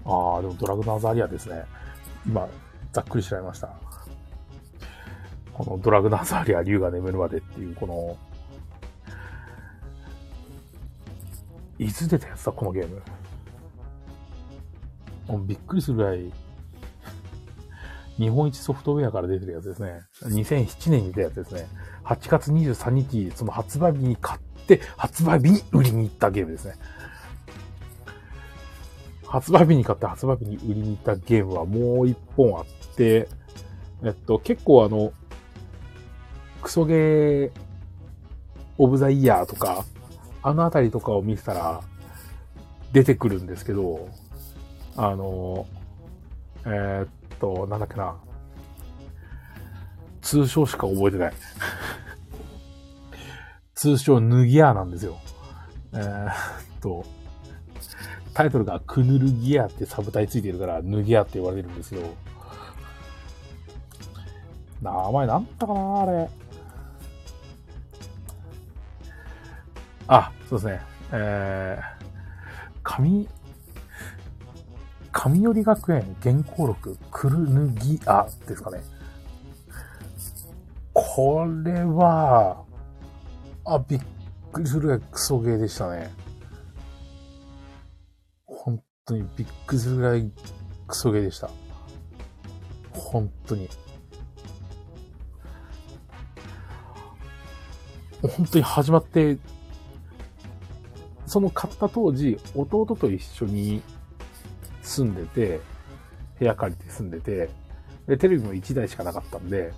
[0.05, 0.15] たな。
[0.15, 1.65] ああ、でもドラグナーズアリアですね。
[2.25, 2.49] 今、
[2.93, 3.69] ざっくり調べました。
[5.53, 8.17] このドラグナーズアリア、竜が眠るまでっていう、この、
[11.79, 13.03] いつ出たやつだ、このゲーム。
[15.29, 16.33] もうびっくりするぐらい、
[18.17, 20.01] 日本一ソフトウェアから出てるやつですね。
[20.23, 21.69] 2007年に出たやつですね。
[22.05, 26.75] 8月23日、その発売日に買って、発売日に売りに行ったゲームですね。
[29.27, 33.29] 発売日に買って発売日に売りに行ったゲームはもう一本あって、
[34.03, 35.13] えっと、結構あの、
[36.63, 37.51] クソゲー
[38.79, 39.85] オブザイヤーとか、
[40.43, 41.81] あのあたりとかを見てたら
[42.93, 44.09] 出てくるんですけど、
[44.97, 45.67] あの、
[46.65, 48.17] えーっと、なんだっけな。
[50.23, 51.33] 通称しか覚えてない。
[53.75, 55.19] 通称ヌギアなんですよ。
[55.93, 56.35] えーっ
[56.81, 57.05] と、
[58.35, 62.15] タイトルがクヌルギアってサブタイついてるから、ヌギアって言われるんですけど、
[64.83, 66.29] 名前なんだかなあれ。
[70.09, 70.81] あ、そうですね。
[71.13, 72.07] えー、
[72.83, 73.29] 神、
[75.13, 78.81] 神寄学園原稿録クルヌギアですかね。
[80.95, 82.65] これは、
[83.67, 84.01] あ、びっ
[84.51, 86.11] くりするぐらいクソゲーでしたね。
[88.47, 90.33] 本当にびっくりするぐらい
[90.87, 91.51] クソゲーでした。
[92.93, 93.69] 本当に。
[98.23, 99.37] 本当に始まって、
[101.29, 103.83] その買った当時、弟と一緒に
[104.83, 105.61] 住んでて、
[106.39, 107.51] 部屋借りて住んでて、
[108.07, 109.73] で、テレビも1台しかなかったんで、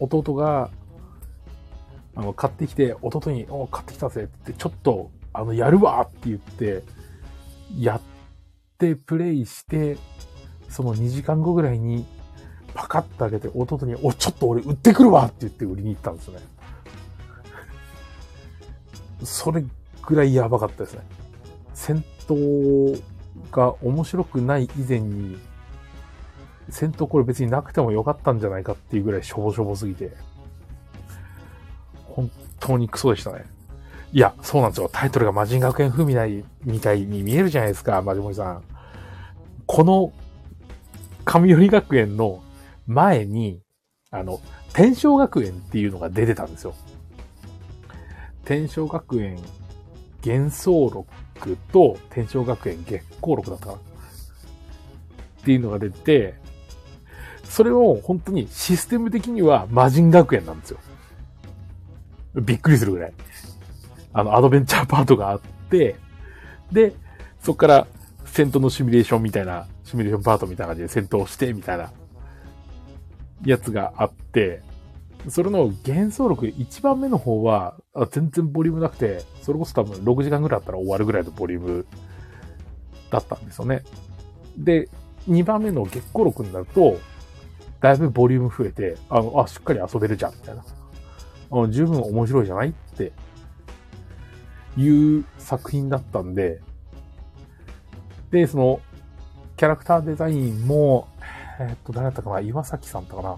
[0.00, 0.70] 弟が、
[2.16, 6.82] あの、買ってきて、弟に、お、買ってきたぜって、ちょっと、あの、やるわって言って、
[7.78, 8.00] やっ
[8.78, 9.96] てプレイして、
[10.68, 12.06] その2時間後ぐらいに
[12.74, 16.40] パカッと開けて弟に、お、ちょっと俺売ってくるわって言って売りに行ったんですよね。
[19.24, 19.64] それ
[20.02, 21.00] ぐらいやばかったですね。
[21.74, 23.00] 戦闘
[23.50, 25.38] が面白くない以前に、
[26.68, 30.12] 戦闘これ別になくてもよかったんじゃないかっていうぐらいしょぼしょぼすぎて、
[32.04, 33.44] 本当にクソでしたね。
[34.12, 34.90] いや、そうなんですよ。
[34.92, 38.62] タイトルが魔人学園風みたいみたいに見えるじゃないですか、マジモリさん。
[39.66, 40.12] この、
[41.24, 42.42] 神寄学園の
[42.86, 43.62] 前に、
[44.10, 44.40] あの、
[44.72, 46.74] 天正学園っていうのが出てたんですよ。
[48.50, 49.38] 天正学園
[50.26, 51.06] 幻想録
[51.72, 53.78] と天正学園月光録だったかな？
[53.78, 53.80] っ
[55.44, 56.34] ていうのが出て、
[57.44, 60.80] それを本当にシステム的には魔人学園なんですよ。
[62.34, 63.12] びっくりするぐらい。
[64.12, 65.94] あの、アドベンチャーパートがあって、
[66.72, 66.92] で、
[67.40, 67.86] そこから
[68.24, 71.92] 戦闘のシミュレーションみたいな、シミュレーションパートみたいな感じで戦闘して、みたいな、
[73.44, 74.68] やつがあって、
[75.28, 77.76] それの幻想録1番目の方は、
[78.10, 81.86] 全然ボリュームなくて、それこそ多分6時間ぐらいあったら終わるぐらいのボリューム
[83.10, 83.82] だったんですよね。
[84.56, 84.88] で、
[85.28, 86.98] 2番目の月光録になると、
[87.80, 90.64] だいぶボリューム増えて、あの、あ、しっかり遊べるじゃん、みたいな。
[91.52, 93.12] あの十分面白いじゃないって
[94.76, 96.60] いう作品だったんで、
[98.30, 98.80] で、その、
[99.56, 101.08] キャラクターデザインも、
[101.58, 102.40] えーっと、誰だったかな？
[102.40, 103.36] 岩崎さんだったかな？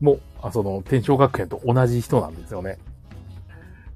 [0.00, 2.78] もう、あその、天正学園と同じ人なんですよね。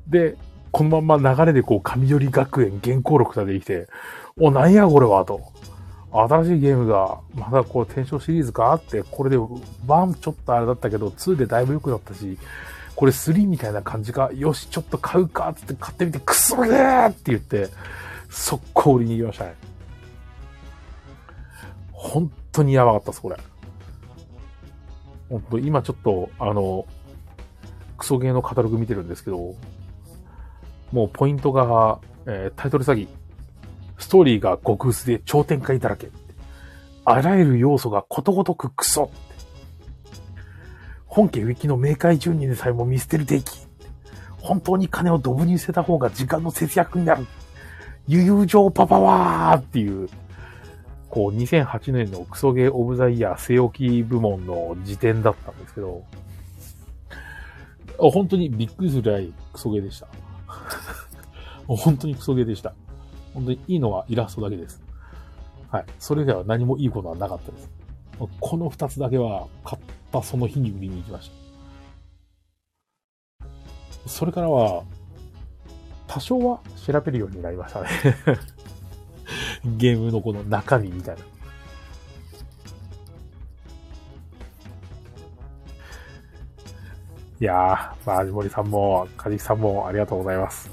[0.08, 0.36] で、
[0.70, 3.88] このまんま流れでこう、神寄り学園原稿録が出てきて、
[4.38, 5.40] お、なんやこれは、と。
[6.12, 12.38] 新しいゲームが、まだこう、天正シリーズかって、これで、1ちょっとあれだったけど、2でだいぶ良くなったし、
[12.94, 17.68] これ3みたいな感じか、よし、ちょっと買うか、つって買ってみて、クソゲーって言って、
[18.28, 19.54] 速攻売りに行きましたね。
[21.92, 23.36] 本当にやばかったです、これ。
[25.32, 26.86] 本当今ちょっと、あの、
[27.96, 29.54] クソゲーのカタログ見てるんですけど、
[30.92, 33.08] もうポイントが、えータイトル詐欺、
[33.96, 36.10] ストーリーが極薄で超展開だらけ。
[37.06, 39.10] あらゆる要素がことごとくクソ。
[41.06, 43.66] 本家ウィキの明快住人でさえも見捨てる出来。
[44.38, 47.26] 本当に金をドブに捨てた方が時間の節約になる。
[48.06, 50.10] 友情パパワーっていう、
[51.12, 56.02] こう2008年のクソゲーオブザイヤー据え置き部門の時点だったんですけど、
[57.98, 60.08] 本当にびっくりするぐらいクソゲーでした。
[61.68, 62.72] 本当にクソゲーでした。
[63.34, 64.82] 本当にいいのはイラストだけです。
[65.70, 65.84] はい。
[65.98, 67.68] それ以外は何もいいことはなかったです。
[68.40, 71.30] この二つだけは買ったその日に売りに行きまし
[73.38, 74.08] た。
[74.08, 74.82] それからは、
[76.06, 77.88] 多少は調べるようになりましたね。
[79.64, 81.22] ゲームのこの中身みたいな。
[87.40, 90.70] いやー、まあ、味森さんも、カジキさんもありがとうございます。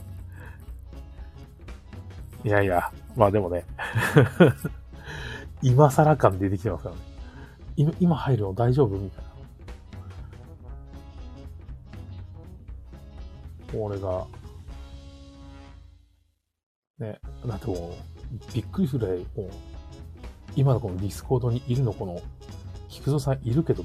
[2.43, 3.65] いやいや、まあでもね、
[5.61, 7.01] 今更感出てきてますからね。
[7.75, 9.29] 今、今入るの大丈夫みたいな。
[13.73, 14.25] 俺が、
[16.99, 18.18] ね、だってもう、
[18.53, 19.49] びっくりするぐらい、もう、
[20.55, 22.21] 今のこの Discord にいるのこの、
[22.87, 23.83] 菊蔵さんいるけど、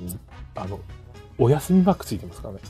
[0.55, 0.81] あの、
[1.39, 2.61] お休みマークついてますからね。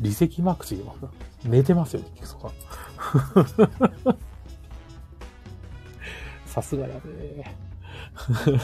[0.00, 1.50] 離席マークついてますから。
[1.50, 4.16] 寝てますよね、菊蔵さん。
[6.46, 7.46] さすがやで。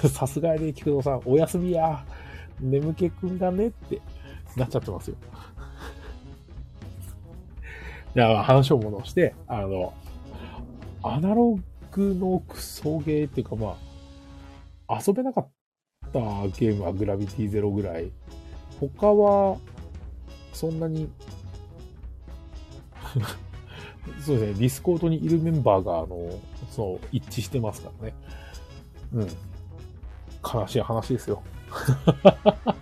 [0.08, 1.22] さすがやで、菊蔵さん。
[1.24, 2.04] お休みや。
[2.60, 4.00] 眠気くんがねって
[4.56, 5.16] なっちゃってますよ。
[8.14, 9.94] じゃあ話を戻して、あの、
[11.02, 11.62] アナログ
[12.00, 13.76] のクソゲーっていうかま
[14.88, 15.50] あ、遊べなかっ
[16.12, 16.18] た
[16.58, 18.10] ゲームはグラビティゼロぐらい。
[18.80, 19.58] 他は、
[20.52, 21.08] そんなに、
[24.24, 26.38] そうですね、 Discord にいるメンバーが、あの、
[26.70, 28.14] そう、一致してますからね。
[29.14, 29.28] うん。
[30.42, 31.42] 悲しい話ですよ。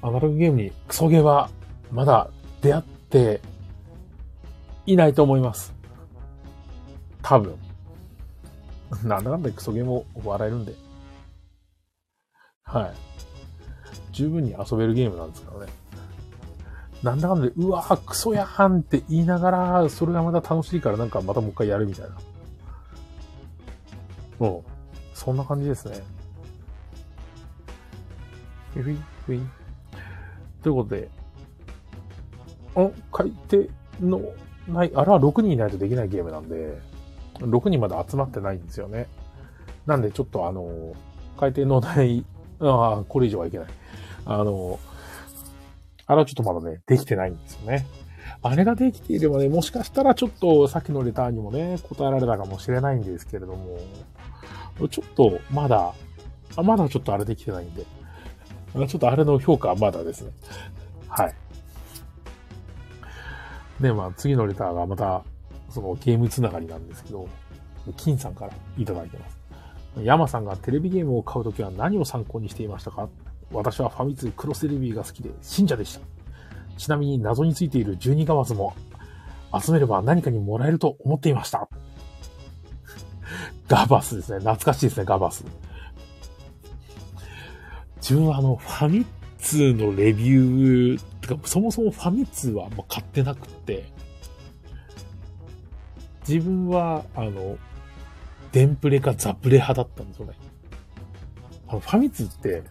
[0.00, 1.50] アナログゲームにクソゲーは
[1.90, 2.30] まだ
[2.62, 3.40] 出会って
[4.92, 5.74] いないと思います。
[7.22, 7.54] 多分。
[9.04, 10.74] なんだかんだクソゲーも笑えるんで。
[12.64, 12.92] はい。
[14.12, 15.72] 十分に遊べるゲームなんですからね。
[17.02, 22.16] なんだかんだで、うわークソやんって言いながら、それがまた楽しいからなんかまたもう一回やるみたいな。
[24.40, 24.60] うん。
[25.12, 26.02] そんな感じですね。
[28.74, 29.40] ふいふい。
[30.62, 31.10] ということで、
[32.74, 33.68] お、買い手
[34.00, 34.22] の
[34.68, 36.78] ない、あれは6人いないとできないゲームなんで、
[37.38, 39.06] 6人まだ集まってないんですよね。
[39.86, 40.94] なんでちょっとあの、
[41.38, 42.24] 海底のない、
[42.60, 43.68] ああ、これ以上はいけない。
[44.26, 44.78] あの、
[46.06, 47.86] あれはちょっとまだね、できてないんですよね。
[48.42, 53.78] あれができていればね、もしかしたらちょっとさっきのレターにもね、答えられたかもしれないんですけれども、
[54.90, 55.92] ちょっとまだ、
[56.56, 57.84] あまだちょっとあれできてないんで、
[58.86, 60.30] ちょっとあれの評価はまだですね。
[61.08, 61.34] はい。
[63.80, 65.24] で、まあ次のレターがまた、
[65.70, 67.28] そのゲームつながりなんですけど、
[67.96, 69.38] 金さんからいただいてます。
[70.02, 73.08] 山さんがテレビゲームを買うときは何を参考にしていましたか？
[73.50, 76.00] 私はファミ通クロステレビが好きで信者でした。
[76.76, 78.74] ちなみに謎についている12ガマズも
[79.58, 81.68] 集めれば何かにもらえると思っていました。
[83.68, 84.38] ガバスですね。
[84.38, 85.44] 懐かしいですね、ガバス。
[87.96, 89.04] 自分はあの、ファミ
[89.38, 93.84] 通のレビュー、てか、そもそもファミ通はもう買ってなくって、
[96.26, 97.56] 自分は、あの、
[98.52, 100.32] デンプレかザプレ派だったんですよね。
[101.68, 102.62] あの、ファミ通って、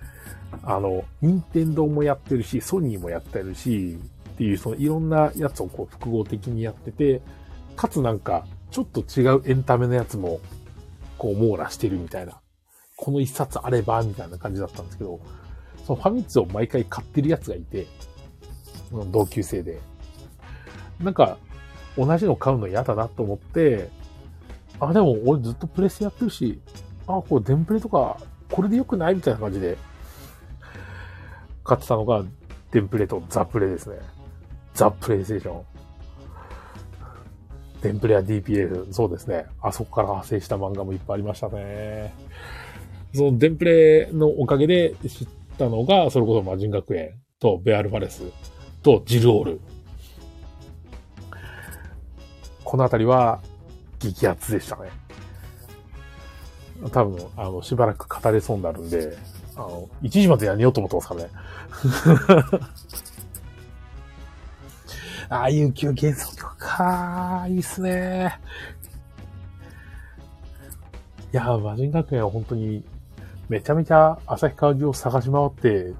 [0.63, 3.97] あの、任天堂もやってるし、ソニーもやってるし、
[4.33, 7.21] っていう、そのいろんなやつをこう複合的にやってて、
[7.75, 10.39] かつなんか、ちょっと違うエンタメのやつも、
[11.17, 12.39] こう網羅してるみたいな。
[12.95, 15.19] この一冊あれば、みたいな感じだったんですけど、
[15.85, 17.87] そのファミ通を毎回買ってるやつがいて、
[18.91, 19.79] 同級生で。
[21.01, 21.37] なんか、
[21.97, 23.89] 同じの買うの嫌だなと思って、
[24.79, 26.59] あ、でも俺ずっとプレスやってるし、
[27.07, 28.17] あ、これデンプレとか、
[28.51, 29.15] これで良くない？
[29.15, 29.77] みたいな感じで、
[31.63, 32.23] 買ってたのが、
[32.71, 33.97] デンプレとザプレですね。
[34.73, 35.63] ザ・プレイステーション。
[37.81, 39.45] デンプレや DPF、そうですね。
[39.61, 42.13] あそこから派生した漫画もいっぱいありましたね。
[43.13, 45.27] そのデンプレのおかげで知っ
[45.57, 48.23] たのが、それこそ魔人学園とベアルファレス
[48.87, 49.59] とジルオール。
[52.63, 53.41] このあたりは
[53.99, 54.89] 激アツでしたね。
[56.93, 59.17] 多分、あの、しばらく語れそうになるんで、
[59.57, 61.29] あの、1時までやめようと思ってますからね。
[65.27, 68.39] ああ、有給幻想曲かいいっすね。
[71.33, 72.85] いや、魔人学園は本当に、
[73.49, 75.93] めちゃめちゃ旭川中を探し回って、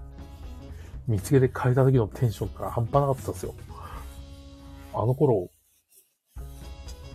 [1.08, 3.56] 見つけて変えた時のテンションが半端なかったですよ。
[4.94, 5.50] あの頃、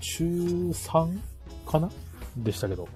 [0.01, 1.19] 中 3?
[1.67, 1.91] かな？
[2.37, 2.89] でしたけど。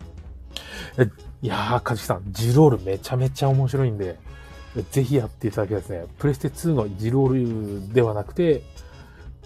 [0.98, 1.08] え、
[1.42, 4.18] いやー、かじきさん、ジロールめちゃめちゃ面白いんで、
[4.90, 6.04] ぜひやっていただきたいですね。
[6.18, 8.62] プレステ2のジロールではなくて、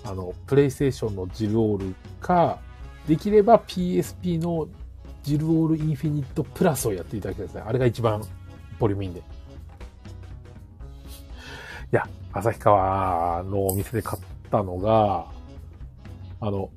[0.05, 2.59] あの、プレイステーションのジルオールか、
[3.07, 4.69] できれば PSP の
[5.23, 7.63] ジルオールインフィニットプラスをやっていただきたいですね。
[7.67, 8.23] あれが一番
[8.79, 9.23] ボリュームいいんで。
[11.93, 15.27] いや、旭川のお店で買ったのが、
[16.41, 16.71] あの、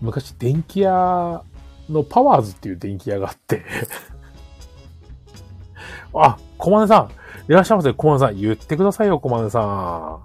[0.00, 1.42] 昔電気屋
[1.90, 3.62] のパワーズっていう電気屋があって
[6.14, 7.10] あ、小金さん、
[7.50, 8.40] いらっしゃいませ、小金さん。
[8.40, 10.20] 言ってくださいよ、小金さん。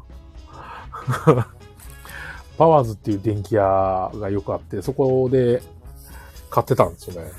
[2.58, 5.62] パワーズっていう電気屋がよくあって、そこで
[6.50, 7.32] 買ってたんですよね。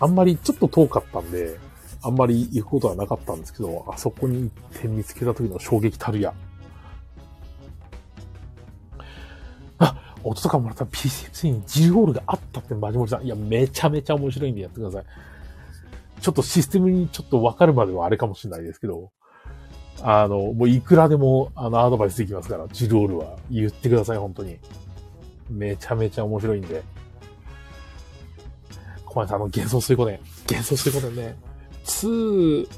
[0.00, 1.58] あんまりちょっと遠かったんで、
[2.06, 6.32] あんまり行くことはなかったんですけど、あそこに行って見つけた時の衝撃たるや。
[9.78, 13.24] あ、音とかもらった PCX に G ホールがあったってマジモリさん。
[13.24, 15.04] いや、めちゃめちゃ面白いんでやってください。
[16.20, 19.10] ちょっとシステムにちょっとわかるまではあれかもしれないですけど、
[20.02, 23.36] あの、もういくらでも、あの、アドバイスできますから、ジロールは。
[23.50, 24.58] 言ってください、本当に。
[25.50, 26.84] めちゃめちゃ面白いんで。
[29.04, 30.20] 小林さん、あの、幻想水湖伝。
[30.48, 31.45] 幻想水湖ね。
[31.86, 32.68] 2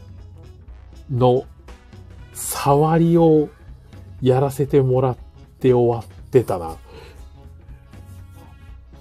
[1.10, 1.44] の
[2.34, 3.48] 触りを
[4.20, 5.16] やらせてもらっ
[5.58, 6.76] て終わってたな。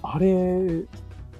[0.02, 0.86] あれ、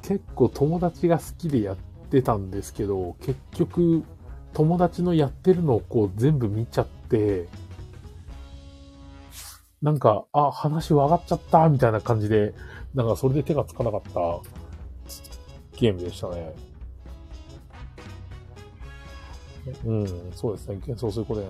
[0.02, 1.76] 結構友達が好きでやっ
[2.10, 4.04] てたんですけど、結局、
[4.52, 7.48] 友達のやってるのをこう全部見ちゃって、
[9.80, 12.52] なんか、あ、話分かっちゃったみたいな感じで、
[12.94, 14.20] なんかそれで手がつかなかった
[15.78, 16.67] ゲームでしたね。
[19.84, 20.76] うん、そうですね。
[20.76, 21.42] 幻想するこれ、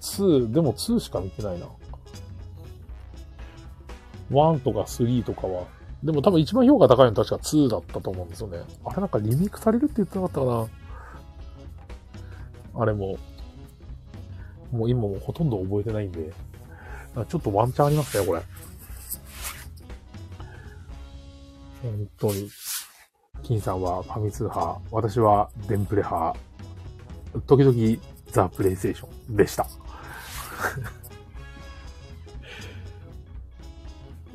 [0.00, 1.66] 2、でも2しか見てないな。
[4.30, 5.64] 1とか3とかは、
[6.02, 8.58] でも多分一番評価高いのは確か2だったと思うんですよね。
[8.84, 10.46] あれなんかリメイクされるって言ってなかったか
[12.74, 12.82] な。
[12.82, 13.16] あれも、
[14.70, 16.32] もう今もほとんど覚えてないんで、
[17.28, 18.42] ちょっとワンチャンありますね、これ。
[21.82, 22.50] 本当に。
[23.42, 26.36] 金さんはファミ通派、私はデンプレ派、
[27.46, 27.74] 時々
[28.30, 29.66] ザ・プレイステーションでした。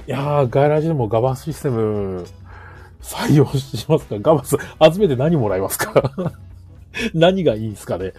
[0.08, 2.26] いやー、ガイラジでもガバスシステム
[3.02, 4.16] 採用しますか？
[4.20, 4.58] ガバス
[4.94, 6.12] 集めて何もらいますか？
[7.14, 8.14] 何がいいんすかね？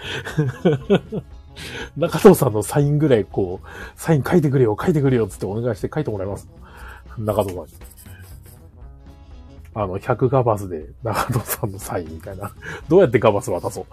[1.96, 3.66] 中藤さんのサインぐらいこう、
[3.96, 6.48] サイン書いてくれよ、書いてくれよつってお願いして書いてもらいます。
[7.18, 7.66] 中藤さん。
[9.74, 12.52] あの、100ガバスで中藤さんのサインみたいな。
[12.88, 13.86] どうやってガバス渡そ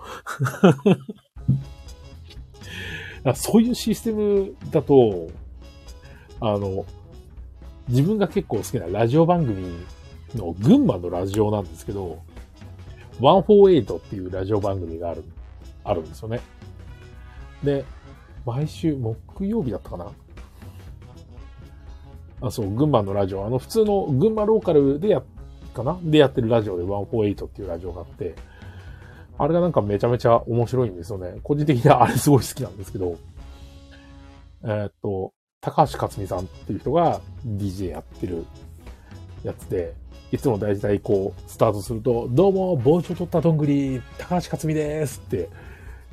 [3.25, 3.33] う？
[3.35, 5.27] そういうシステムだと、
[6.41, 6.85] あの、
[7.87, 9.65] 自分が結構好きなラジオ番組
[10.35, 12.19] の群馬のラジオなんですけど、
[13.19, 15.23] 148っていうラジオ番組がある、
[15.83, 16.39] あるんですよね。
[17.63, 17.83] で、
[18.45, 20.11] 毎週木曜日だったかな？
[22.41, 23.45] あ、そう、群馬のラジオ。
[23.45, 25.23] あの、普通の群馬ローカルでやっ、
[25.83, 25.99] かな？
[26.03, 28.35] でやってるラジオで148っていうラジオがあって、
[29.37, 31.39] あれがなんかめちゃめちゃ面白いんですよね。
[31.43, 33.17] 個人的にはあれすごい好きなんですけど、
[34.63, 38.45] えー、っと、高橋克美さんっていう人が DJ やってる
[39.43, 39.93] やつで、
[40.31, 45.49] いつも大体こう、スタートすると、どうも、傍聴取ったどんぐり、高橋克美ですって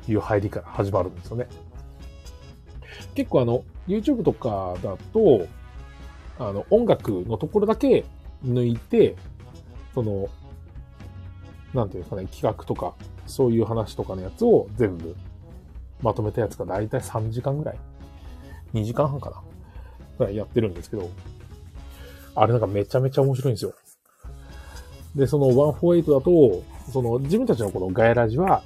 [0.07, 1.47] いう入りから始まるんですよね。
[3.13, 5.47] 結構あの、YouTube とかだと、
[6.39, 8.05] あの、音楽のところだけ
[8.45, 9.15] 抜いて、
[9.97, 10.29] その、
[11.73, 12.93] なんていうんですかね、企画とか、
[13.25, 15.15] そういう話とかのやつを全部
[16.03, 17.79] まとめたやつがだいたい3時間ぐらい
[18.75, 19.41] ?2 時間半かな
[20.19, 21.09] ぐらいやってるんですけど、
[22.35, 23.73] あれなんかめちゃめちゃ面白いんですよ。
[25.15, 28.61] で、その148だと、その自分たちのこのガヤラジは、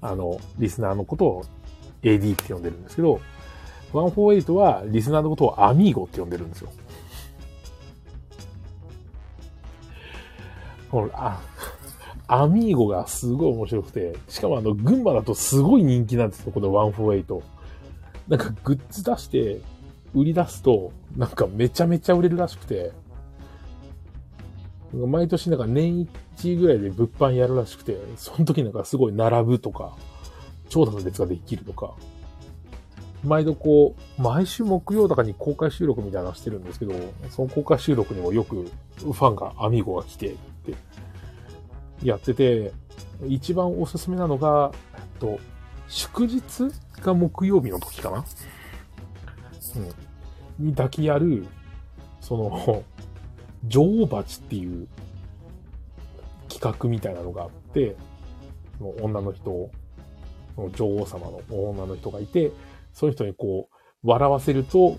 [0.00, 1.44] あの、リスナーのことを
[2.04, 3.20] AD って呼んでるんですけど、
[3.92, 6.70] 148はリスナーのことをアミーゴって呼んでるんですよ。
[10.90, 11.40] このあ
[12.28, 17.42] アミーゴがすごい面白くて、しかもあの、群馬だとすごい人気なんですよ、この148。
[18.28, 19.60] なんかグッズ出して
[20.12, 22.92] 売り出すと、なんかめちゃめちゃ売れるらしくて、
[24.92, 29.92] 毎年なんか年一ぐらいで物販やるらしくて、その時なんかすごい並ぶとか、
[30.68, 31.94] 長蛇の列ができるとか、
[33.22, 36.94] 毎度こう、毎週木曜とかに公開収録みたいなのしてるんですけど、
[37.30, 38.68] その公開収録にもよく
[38.98, 40.34] ファンが、アミーゴが来て
[42.02, 42.72] やってて、
[43.26, 45.38] 一番おすすめなのが、えっと、
[45.88, 46.42] 祝日
[47.00, 48.24] が木曜日の時かな？
[50.58, 50.66] うん。
[50.66, 51.46] にだけやる、
[52.20, 52.84] その、
[53.64, 54.88] 女王蜂っていう
[56.48, 57.96] 企画みたいなのがあって、
[58.80, 59.70] の女の人
[60.56, 62.52] の、女王様の女の人がいて、
[62.92, 64.98] そういう人にこう、笑わせると、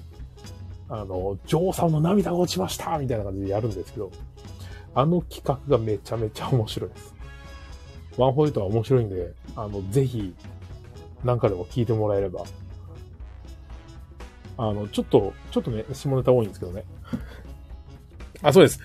[0.89, 4.11] あの、女王様の涙が落ちましたみたいな感じでやるんですけど、
[4.97, 7.13] あの企画がめちゃめちゃ面白いです。
[8.17, 10.33] ワンホイトは面白いんで、あの、ぜひ、
[11.23, 12.45] なんかでも聞いてもらえれば。
[14.57, 16.83] あの、ちょっと、ちょっとね、下ネタ多いんですけどね。
[18.41, 18.79] あ、そうです。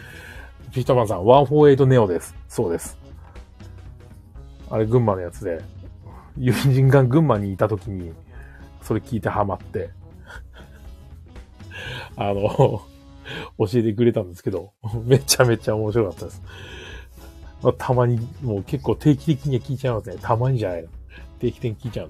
[0.71, 2.35] フィットマンさん、148ネオです。
[2.47, 2.99] そうです。
[4.69, 5.63] あれ、群馬のやつで、
[6.37, 8.13] 友人が群馬にいた時に、
[8.83, 9.89] それ聞いてハマって、
[12.17, 12.83] あの、
[13.59, 14.73] 教えてくれたんですけど、
[15.05, 16.43] めちゃめちゃ面白かったです。
[17.63, 20.17] まあ、たまに、もう結構定期的には聞いちゃいますね。
[20.21, 20.89] たまにじゃないの。
[21.39, 22.09] 定期的に聞いちゃう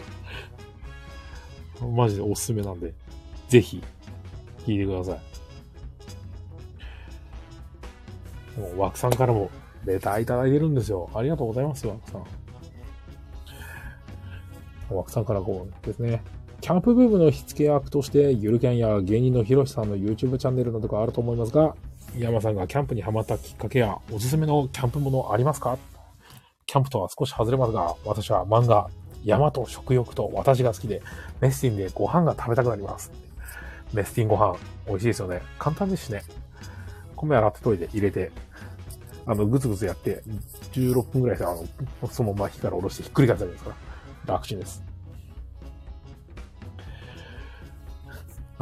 [1.80, 1.88] の。
[1.90, 2.94] マジでおすすめなんで、
[3.48, 3.82] ぜひ、
[4.66, 5.16] 聞いてくださ
[8.56, 8.60] い。
[8.60, 9.50] もう、枠さんからも、
[9.84, 11.10] レターいただいてるんですよ。
[11.14, 12.24] ありがとうございます、枠さん。
[14.90, 16.22] 枠さんからこうですね。
[16.62, 21.74] キャンプブームの火付け役として、ゆるキャンや芸人のひろしさんの YouTube チャンネルなどがあると思いますが、
[22.16, 25.76] 山さんがキャンプにハマったきっかけや、おすすめのキャンプものありますか？
[26.66, 28.88] キャンプとは少し外れますが、私は漫画、
[29.24, 31.02] 山と食欲と私が好きで、
[31.40, 33.10] メスティンでご飯が食べたくなります。
[33.92, 34.56] メスティンご飯、
[34.86, 35.42] 美味しいですよね。
[35.58, 36.22] 簡単ですしね。
[37.16, 38.30] 米洗ってといて入れて、
[39.26, 40.22] あの、ぐつぐつやって、
[40.74, 41.56] 16分くらいして、あ
[42.00, 43.74] の、そのまま火から下ろしてひっくり返すだけですか
[44.28, 44.34] ら。
[44.34, 44.91] 楽ちんです。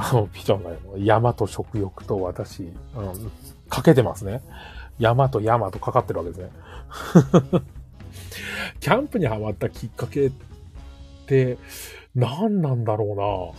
[0.02, 2.72] あの、ピチョンが山と食欲と私、うん、
[3.68, 4.40] かけてますね。
[4.98, 6.50] 山と山とかかってるわけですね。
[8.80, 10.32] キャンプにハマったきっかけっ
[11.26, 11.58] て、
[12.14, 13.52] 何なんだろ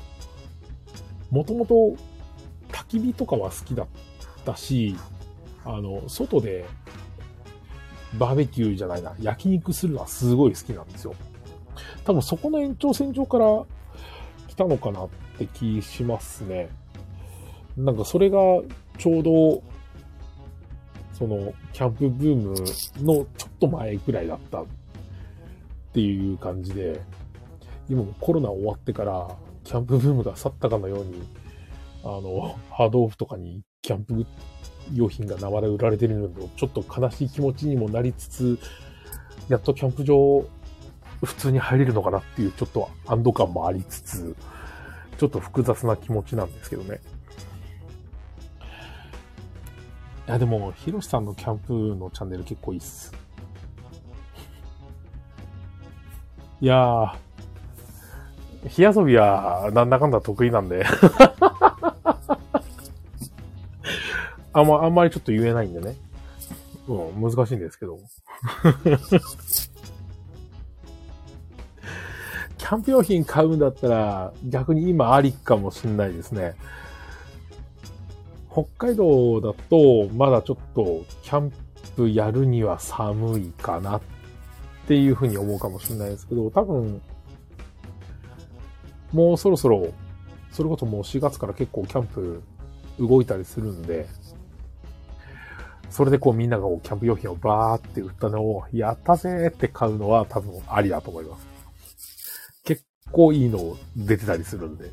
[1.30, 1.38] うな。
[1.38, 1.96] もともと
[2.72, 3.88] 焚き火とかは好きだっ
[4.44, 4.96] たし、
[5.64, 6.66] あの、外で
[8.18, 11.14] バーベキューじゃないな、焼肉するのはすごい好きなんですよ。
[12.04, 13.64] 多分そこの延長線上から
[14.52, 16.70] 来たのかなって気しますね。
[17.78, 18.38] なんかそれが
[18.98, 19.64] ちょうど、
[21.14, 22.50] その、キャンプブーム
[23.02, 24.66] のちょっと前くらいだったっ
[25.94, 27.00] ていう感じで、
[27.88, 29.30] 今もコロナ終わってから、
[29.64, 31.24] キャンプブームが去ったかのように、
[32.04, 34.26] あの、ハードオフとかにキャンプ
[34.94, 38.60] 用品が生で売られてるのと、ちょっと悲しい気持ちにもなりつつ、
[39.48, 40.46] やっとキャンプ場、
[41.24, 44.36] 普通に入れるのかなっていうちょっと安堵感もありつつ、
[45.18, 47.00] ちょっと複雑な気持ちなんですけどね。
[50.28, 53.14] いや、でも、ヒロシさんのキャンプのチャンネル結構いいっす。
[56.60, 57.16] いやー、
[58.68, 60.86] 火遊びはなんだかんだ得意なんで
[64.54, 65.96] あんま、あんまりちょっと言えないんでね。
[66.88, 67.98] うん、難しいんですけど。
[72.74, 76.56] ャンプ用品買うんだったら、逆に今ありかもしんないですね。
[78.52, 81.52] 北海道だと、まだちょっと、キャン
[81.96, 84.02] プやるには寒いかなっ
[84.88, 87.02] ていうふうに思うかもしれないですけど、多分、
[89.12, 89.94] もうそろそろ、
[90.52, 92.42] それこそもう4月から結構キャンプ
[93.00, 94.08] 動いたりするんで、
[95.90, 101.51] それでこうみんながキャンプ用品をバーって売ったのを、やったぜって買うのは多分ありだと思います。
[103.12, 104.90] 結構いいの出てたりするんで。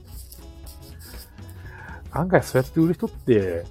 [2.11, 3.65] 案外そうやって売る人って、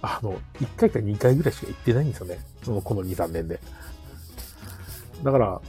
[0.00, 2.38] あの、1回か2回ぐらいしか行ってないんですよね。
[2.62, 3.58] その、この2、3年で。
[5.24, 5.60] だから、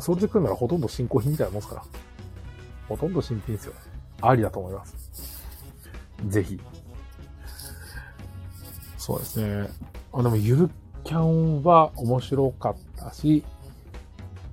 [0.00, 1.84] それで来るならほとんど新興品みたいなもんですから。
[2.88, 3.74] ほとんど新品ですよ。
[4.20, 4.96] ありだと思います。
[6.26, 6.60] ぜひ。
[8.96, 9.68] そうですね。
[10.12, 10.70] あ、でも、ゆる
[11.04, 13.44] キャンは面白かったし、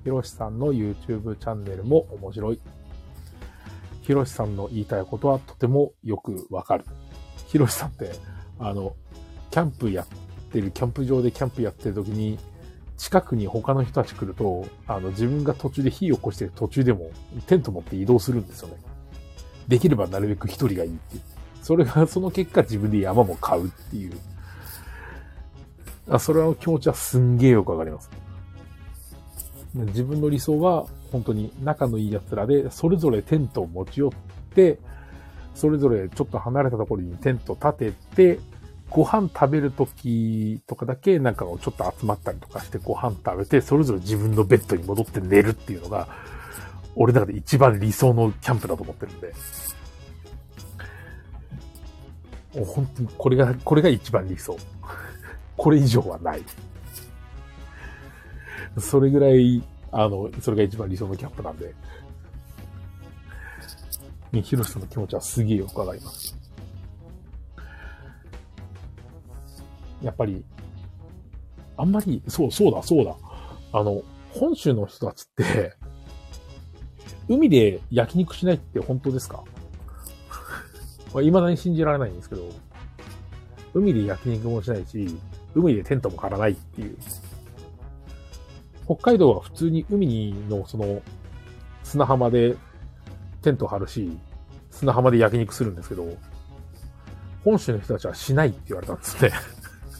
[0.05, 2.61] ひろしさんの YouTube チャンネルも面白い。
[4.03, 6.85] ひろしさんの言いたいことはとてもよくわかる。
[7.47, 8.11] ひろしさんって、
[8.59, 8.95] あの、
[9.49, 10.07] キャンプやっ
[10.51, 12.37] てる、キャンプ場でキャンプやってる時に、
[12.97, 17.09] 近くに他の人たち来ると、あの、自分が途中で火を起こしてる途中でも、
[17.47, 18.75] テント持って移動するんですよね。
[19.67, 21.23] できればなるべく一人がいいっていう。
[21.63, 24.15] それが、その結果自分で山も買うっていう。
[26.07, 28.11] あ、それの気持ちはすんげえよくわかります。
[29.83, 34.11] 自分の理想は、本当に仲のいい奴らで、それぞれテントを持ち寄っ
[34.53, 34.79] て、
[35.53, 38.39] それぞれちょっと離れたところにテント立てて、
[38.89, 46.07] ご飯食べるときとかだけなんかをちょっと集まったりとかしてご飯食べて、それぞれ自分のベッドに戻って寝るっていうのが、
[46.95, 49.33] 俺の中で一番理想のキャンプだと思ってるんで。
[52.55, 54.55] もう本当にこれが、これが一番理想。
[55.57, 56.43] これ以上はない。
[58.79, 61.73] それぐらい、あの、それが一番理想のキャンプなんで。
[64.41, 66.37] ヒロシさんの気持ちはすげえよくわかります。
[70.01, 70.43] やっぱり、
[71.77, 73.15] あんまり、そう、そうだ、そうだ。
[73.71, 74.01] あの、
[74.31, 75.73] 本州の人たちって、
[77.29, 79.43] 海で焼肉しないって本当ですか？
[81.21, 82.49] いま、だに信じられないんですけど、
[83.73, 85.17] 海で焼肉もしないし、
[85.53, 86.97] 海でテントも張らないっていう。
[88.85, 91.01] 北海道は普通に海のその
[91.83, 92.55] 砂浜で
[93.41, 94.17] テント張るし、
[94.71, 96.07] 砂浜で焼肉するんですけど、
[97.43, 99.31] 本州の人たちはしないって言われたんですね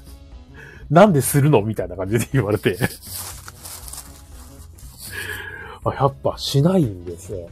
[0.90, 2.76] なんでするのみたいな感じで言われて
[5.86, 7.48] あ、やっぱしないんですね。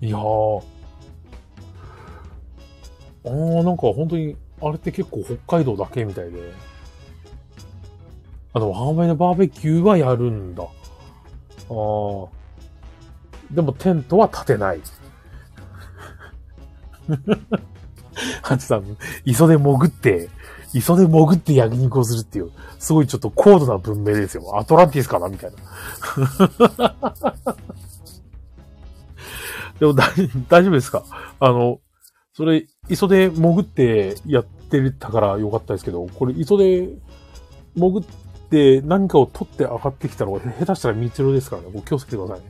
[0.00, 0.62] いやー。
[3.24, 6.69] あー、なんか本当に、あれって結構北海道だけみたいで。
[8.52, 10.64] あの、ハーマイのバーベキューはやるんだ。
[10.64, 12.28] あー。
[13.52, 14.80] でもテントは立てない。
[18.42, 20.28] ハチさん、磯で潜って、
[20.72, 24.58] 磯で潜って焼肉をするっていう、すごいちょっと高度な文明ですよ。
[24.58, 25.56] アトランティスかなみたいな。
[29.80, 30.08] でも大
[30.48, 31.04] 大丈夫ですか？
[31.40, 31.80] あの、
[32.32, 36.88] それ、磯で潜ってやってたからよかったですけど、これ磯で
[37.74, 38.04] 潜っ
[38.50, 41.68] て何かを取って上がってきたら、下手したら三つ色ですからね。
[41.72, 42.46] ご気をつけてくださいね。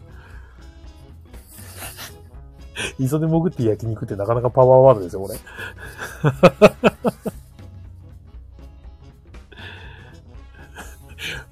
[2.98, 5.38] 磯で潜って焼肉ってなかなかパワーワードですよ、これ。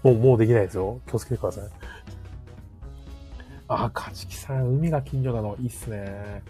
[0.03, 1.01] もう、もうできないですよ。
[1.07, 1.65] 気をつけてください。
[3.69, 6.43] あ、カジキさん、海が近所なの、いいっすね。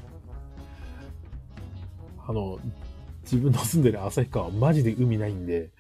[2.27, 2.59] あの、
[3.23, 5.71] 自分の住んでる旭川はマジで海ないんで、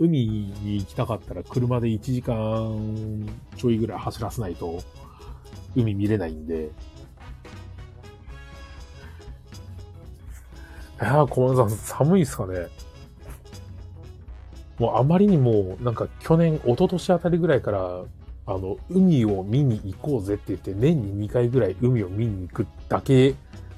[0.00, 4.80] 海に行きたかったら車で1時間ちょいぐらい走らせないと
[5.74, 6.70] 海見れないんで、
[11.00, 12.68] いやー、小松さん、寒いっすかね。
[14.78, 18.04] もうあまりにも、なんか去年、一昨年あたりぐらいから、
[18.46, 23.34] あの、海を見に行こうぜって言って、年に2回ぐらい海を見に行くだけ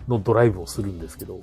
[0.06, 1.40] のドライブをするんですけど、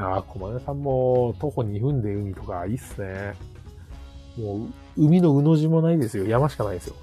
[0.00, 3.34] ああ、小金さんも徒歩2分で海とかいいっすね。
[4.38, 6.26] もう、海のうの字もないですよ。
[6.26, 6.94] 山しかないですよ。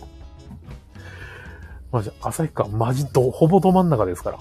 [1.92, 4.38] マジ、旭川、マジど、ほぼど真ん中ですか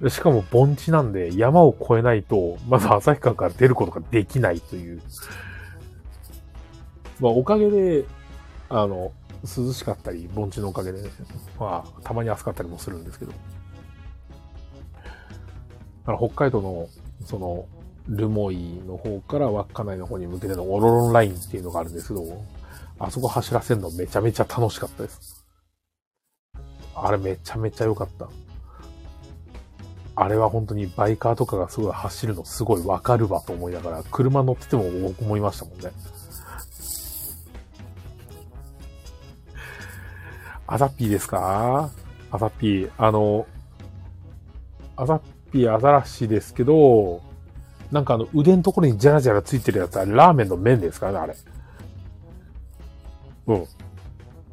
[0.00, 0.10] ら。
[0.10, 5.00] しかも盆地なんで山を越えないと、まず旭川から出ることができないという。
[7.20, 8.04] まあ、おかげで、
[8.70, 9.12] あの、
[9.44, 11.10] 涼しかったり、盆地のおかげで、ね、
[11.58, 13.32] まあ、たまに暑かったりもするんですけど。
[16.06, 16.88] あの北海道の、
[17.26, 17.66] その、
[18.08, 22.24] ルモイの方から稚内の方に向けてのオロロンラインっていうのがあるんですけど、
[22.98, 25.44] あそこ走らせるのめちゃめちゃ楽しかったです。
[26.94, 28.28] あれめちゃめちゃ良かった。
[30.16, 34.84] あれは本当にバイカーとかがすごい走るのすごいわかるわと思いながら、車乗ってても
[35.20, 35.92] 思いましたもんね。
[40.66, 41.90] アザッピーですか？
[42.30, 42.90] アザッピー。
[42.98, 43.46] あの、
[44.96, 45.20] アザッ
[45.50, 47.22] ピーアザラシですけど、
[47.90, 51.36] なんかあの腕のところにジャラジャラついてるやつはラーメンの麺ですからね、あれ。
[53.46, 53.66] うん。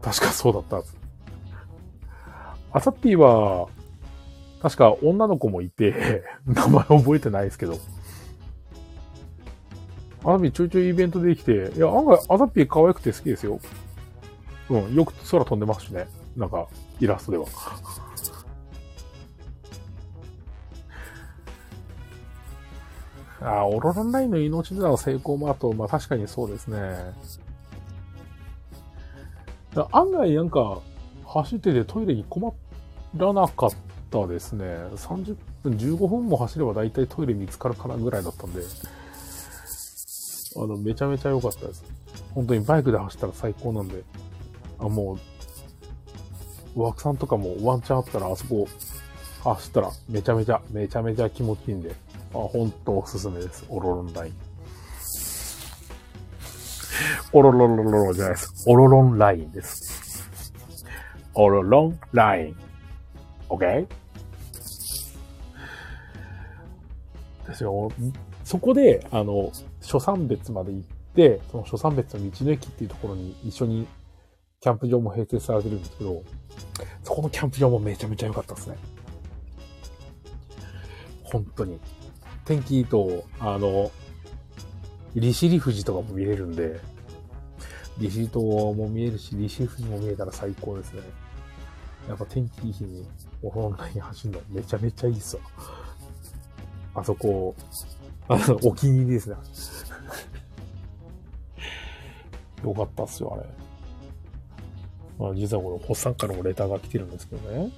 [0.01, 0.93] 確かそうだったはず。
[2.71, 3.67] アサピーは、
[4.61, 7.73] 確か女の子もいて、名前覚えてないですけど。
[10.23, 13.59] アサピーちょいちょいイベントできて、いや、案外アサピー可愛くて好きですよ。
[14.69, 16.07] うん、よく空飛んでますしね。
[16.35, 16.67] なんか、
[16.99, 17.45] イラストでは。
[23.41, 26.77] あオロロンラインの命綱の成功もあと、まあ確かにそうですね。
[29.91, 30.79] 案外なんか、
[31.25, 32.51] 走っててトイレに困
[33.15, 33.71] らなかっ
[34.09, 34.65] たですね。
[34.95, 38.61] 30分、15分も走れば大体トイレ見つかるかなぐらいだったんで、
[40.55, 41.83] あの、めちゃめちゃ良かったです。
[42.33, 44.03] 本当にバイクで走ったら最高なんで、
[44.79, 45.19] あ、も
[46.75, 48.67] う、枠さんとかもワンチャンあったらあそこ
[49.43, 51.95] 走ったらめちゃめちゃ、めちゃめちゃ気持ちいいんで、
[52.41, 53.65] 本当おすすめです。
[53.69, 54.33] オロロンライン。
[57.31, 58.63] オロロロロロじゃないです。
[58.67, 60.29] オロロンラインです。
[61.33, 62.55] オロロンライン。
[63.49, 63.87] OK?
[67.47, 67.91] ですよ。
[68.43, 73.87] そこで、あの、初山別まで行って、その初山別の道の駅っていうところに一緒に
[74.59, 76.23] キャンプ場も併設されてるんですけど、
[77.03, 78.77] そこのキャンプ場もめちゃめちゃ良かったですね。
[81.23, 81.79] 本当に。
[82.47, 83.91] 天気いいと、あの、
[85.15, 86.79] 利尻富士とかも見れるんで、
[87.97, 88.39] 利尻島
[88.73, 91.01] も見えるし、利尻富士も見えたら最高ですね。
[92.07, 93.05] やっぱ天気いい日に
[93.43, 95.41] オンライン走るのめちゃめちゃいいっすわ。
[96.95, 97.53] あそこ、
[98.29, 99.35] あの、お気に入りですね。
[102.63, 103.45] よかったっすよ、あれ。
[105.19, 107.71] まあ、実はこの、ホッサンからもレターが来てるんですけどね。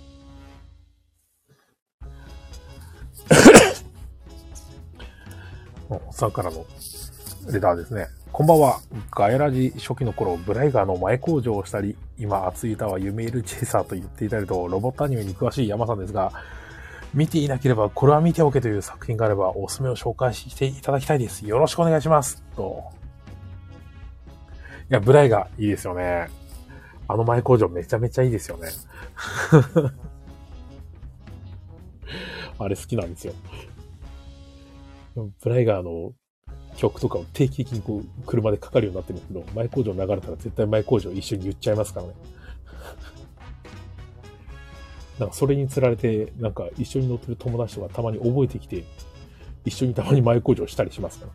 [6.20, 6.66] さんからの
[7.52, 8.08] レターですね。
[8.32, 8.82] こんばんは。
[9.12, 16.32] ガエラジ初期の頃、ブライガーの前工場をしたり、今熱い歌は夢いるチェイサーと言っていたりと、ロボットアニメに詳しい山さんですが、
[17.14, 21.48] 見ていなければこれは見ておけという作品があれば、おすすめを紹介していただきたいです。
[21.48, 22.44] よろしくお願いします。
[22.56, 22.84] と。
[24.92, 26.28] いや、ブライガーいいですよね。
[27.08, 28.68] あの前工場めちゃめちゃいいですよね。
[32.60, 33.34] あれ好きなんですよ。
[35.16, 36.14] ブライガーの
[36.78, 42.14] 曲とかを定期的にこう、車でかかるようになってるんですけど、前工場流れたら絶対前工場一緒に言っちゃいますからね。
[45.20, 48.86] なんかそれに釣られて、なんか一緒に乗ってる友達とかたまに覚えてきて、
[49.66, 51.32] 一緒にたまに前工場したりしますから。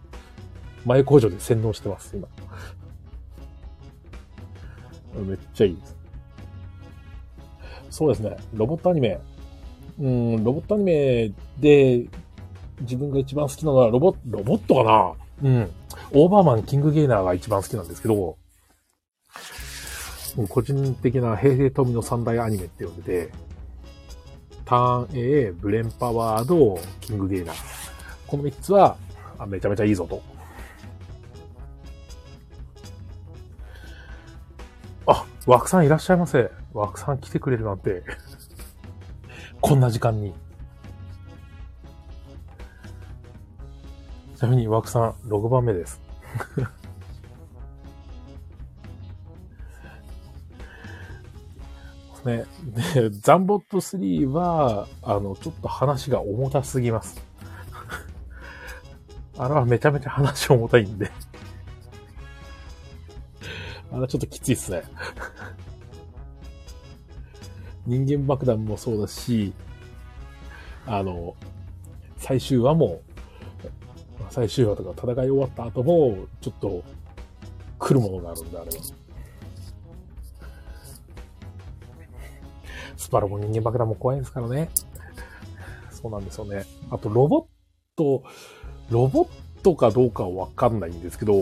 [0.87, 2.29] 前工場で洗脳してます、今。
[5.27, 5.97] めっちゃいいです。
[7.91, 8.37] そうですね。
[8.55, 9.21] ロボットアニメ。
[10.01, 12.07] うん、ロボットアニメで
[12.81, 14.85] 自分が一番好きなのはロボ、ロボットか
[15.43, 15.49] な？
[15.51, 15.71] うん。
[16.13, 18.37] オーバーマン、キングゲイナーが一番好きなんですけど、
[20.49, 23.31] 個人的な平成富の三大アニメって呼んでて、
[24.65, 27.57] ターン A、ブレンパワード、キングゲイナー。
[28.27, 28.97] この三つは、
[29.39, 30.23] あめちゃめちゃいいぞと。
[35.07, 36.51] あ、枠さんいらっしゃいませ。
[36.73, 38.03] 枠さん来てくれるなんて。
[39.61, 40.35] こんな時間に。
[44.45, 46.01] なみに、枠さん、6番目です。
[52.25, 52.47] ね。
[52.95, 57.23] で、ザンボット3は、あの、ちょっと話が重たすぎます。
[59.39, 61.11] あれはめちゃめちゃ話重たいんで
[63.91, 64.83] あれはちょっときついっすね。
[67.87, 69.53] 人間爆弾もそうだし、
[70.87, 71.35] あの、
[72.17, 73.03] 最終話も、
[74.35, 76.83] 最終話とか戦い終わった後も、ちょっと
[77.79, 78.73] 来るものがあるんで、あれは。
[82.97, 84.71] スパロボ人間爆弾も怖いですからね。
[85.91, 86.65] そうなんですよね。
[86.91, 87.45] あと、ロボッ
[87.95, 88.25] ト、
[88.91, 89.29] ロボッ
[89.63, 91.35] トかどうかはわかんないんですけど、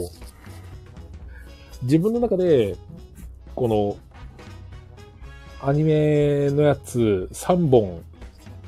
[1.84, 2.76] 自分の中で、
[3.54, 3.96] この、
[5.66, 8.02] アニメのやつ3本、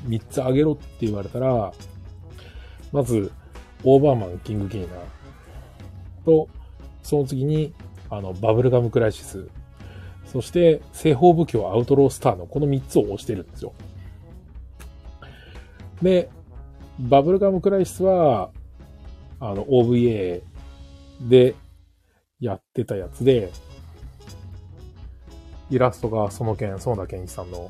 [0.07, 1.71] 3つあげろって言われたら、
[2.91, 3.31] まず、
[3.85, 4.97] オーバーマン、キングキーナ
[6.25, 6.49] と、
[7.03, 7.73] その次に、
[8.09, 9.47] あの、バブルガムクライシス、
[10.25, 13.73] そして、西方武器アウトロースターのこの3つを押してるんですよ。
[16.01, 16.29] で、
[16.99, 18.49] バブルガムクライシスは、
[19.39, 20.41] あの、OVA
[21.21, 21.55] で
[22.39, 23.51] やってたやつで、
[25.69, 27.69] イラストがその件、園田健一さんの、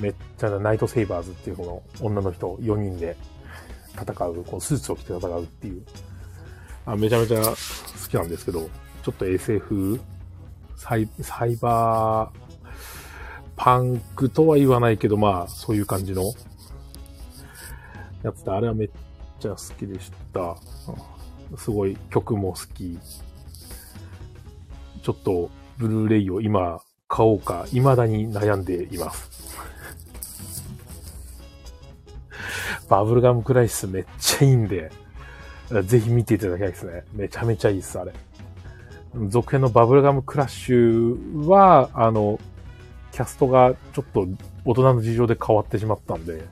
[0.00, 3.14] めっちゃナイトセイバーズっていうこの女の人4人で
[3.94, 5.84] 戦う、このスーツを着て戦うっていう、
[6.86, 7.54] あめちゃめちゃ好
[8.08, 8.68] きなんですけど、
[9.02, 10.00] ちょっと SF、
[10.76, 12.42] サイサイバー、
[13.56, 16.32] パンクとは言わないけど、まあ、そういう感じの
[18.22, 18.90] やつで、あれはめっ
[19.38, 20.56] ちゃ好きでした。
[21.56, 22.98] すごい曲も好き。
[25.02, 29.41] ちょっと、ブルーレイを今買おうか、未だに悩んでいます。
[32.88, 34.90] バブルガムクライシスめっちゃいいんで、
[35.84, 37.04] ぜひ見ていただきたいですね。
[37.14, 38.12] めちゃめちゃいいっす、あれ。
[39.28, 42.38] 続編のバブルガムクラッシュは、あの、
[43.12, 44.26] キャストがちょっと
[44.64, 46.42] 大人の事情で変わってしまったんで、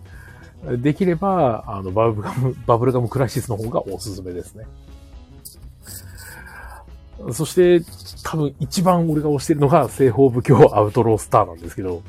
[0.79, 4.67] できれば、あの、バブルガム、バブルガムクライシスの方がおすすめですね。
[7.33, 7.81] そして、
[8.23, 12.03] 多分一番俺が推してるのが西方武教アウトロースターなんですけど、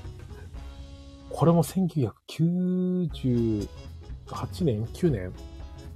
[1.42, 3.68] これも1998
[4.64, 5.34] 年 ?9 年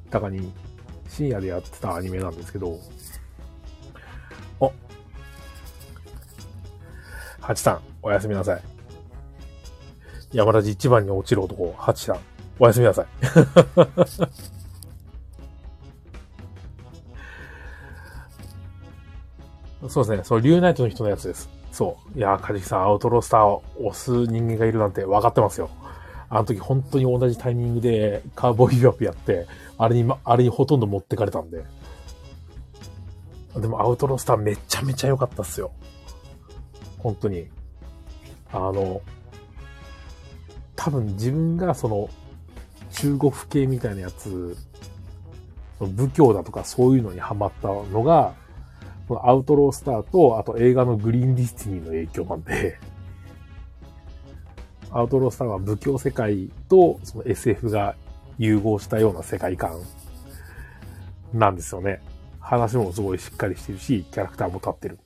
[0.10, 0.52] だかに
[1.08, 2.80] 深夜でやってたアニメなんですけど、
[4.60, 4.74] お、
[7.40, 8.62] ハチさん、おやすみなさい。
[10.34, 12.20] 山田寺一番に落ちる男、ハチさん、
[12.58, 13.06] おやすみなさい。
[19.88, 20.24] そうですね。
[20.24, 21.55] そう、リューナイトの人のやつです。
[21.76, 22.18] そう。
[22.18, 25.70] いやー、カジキさん、アウトロースターを押す人間がいるなんて分かってますよ。
[26.30, 29.46] あの時本当に同じタイミングでカーボーイビバップやって、
[29.78, 31.66] あれに、あれにほとんど持ってかれたんで。
[33.58, 35.72] でもアウトロースターめちゃめちゃ良かったっすよ。
[36.98, 37.50] 本当に。
[38.54, 39.02] あの、
[40.78, 42.10] 多分自分がその
[42.92, 44.56] 中国系みたいなやつ、
[45.78, 48.34] その仏教だとかそういうのにハマったのが、
[49.08, 52.80] このアウトロースターと、あと映画のグリーンディスティニーの影響なんで、
[54.92, 57.96] アウトロースターは仏教世界とその SF が
[58.38, 59.80] 融合したような世界観
[61.34, 62.02] なんですよね。
[62.40, 65.00] 話もすごいしっかりしてるし、キャラクターも立ってる。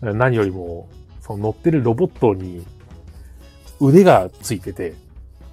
[0.00, 0.88] 何よりも、
[1.20, 2.66] その乗ってるロボットに
[3.80, 4.94] 腕がついてて、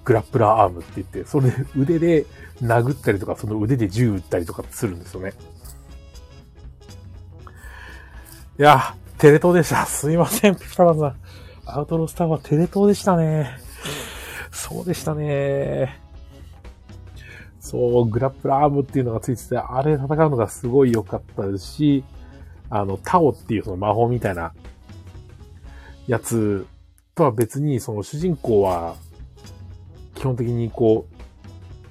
[0.04, 2.26] グラップラーアームって言って、それで腕で
[2.60, 5.32] 殴ったりとか、その腕で銃撃ったりとかするんですよね。
[8.58, 9.86] いや、テレ東でした。
[9.86, 11.14] すいません、ピピタマンさん。
[11.64, 13.50] アウトロスターはテレ東でしたね。
[14.50, 15.98] そうでしたね。
[17.58, 22.04] そう、グラップラーアームっていうのがついてて、あれ戦うのがすごい良かったですし、
[22.68, 24.52] あの、タオっていうその魔法みたいな
[26.06, 26.66] やつ
[27.14, 28.96] とは別に、その主人公は、
[30.14, 31.11] 基本的にこう、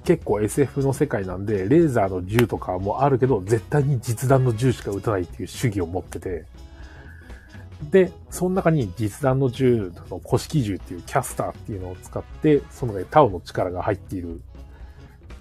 [0.04, 6.44] 結構 SF の世界なんで、レーザーの銃とかもあるけど、絶対に実弾の銃しか撃たないっていう主義を持ってて、
[7.90, 14.40] で、その中に実弾の銃、の古式銃っていうキャスターっていうのを使って、そのね、タオの力が入っている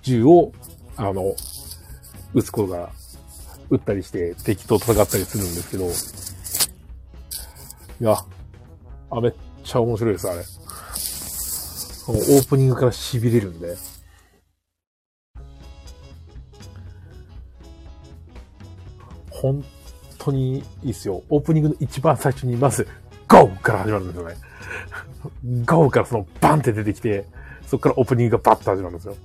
[0.01, 0.51] 銃を、
[0.95, 1.36] あの、
[2.34, 2.89] 撃つことが、
[3.70, 5.86] 撃ったりして敵と戦ったりするんですけど、
[8.05, 8.18] いや、
[9.09, 9.34] あ、めっ
[9.64, 10.43] ちゃ面白いです、あれ。
[12.07, 13.78] オープニングから痺れるんで。
[19.42, 19.66] 本
[20.20, 21.24] 当にいいっすよ。
[21.30, 22.88] オープニングの一番最初にまず、
[23.28, 23.48] GO!
[23.48, 24.36] から始まるんですよね。
[25.66, 25.89] GO!
[25.89, 27.26] からそのバンって出てきて、
[27.66, 29.16] そこからオープニングがバッと始まるんですよ。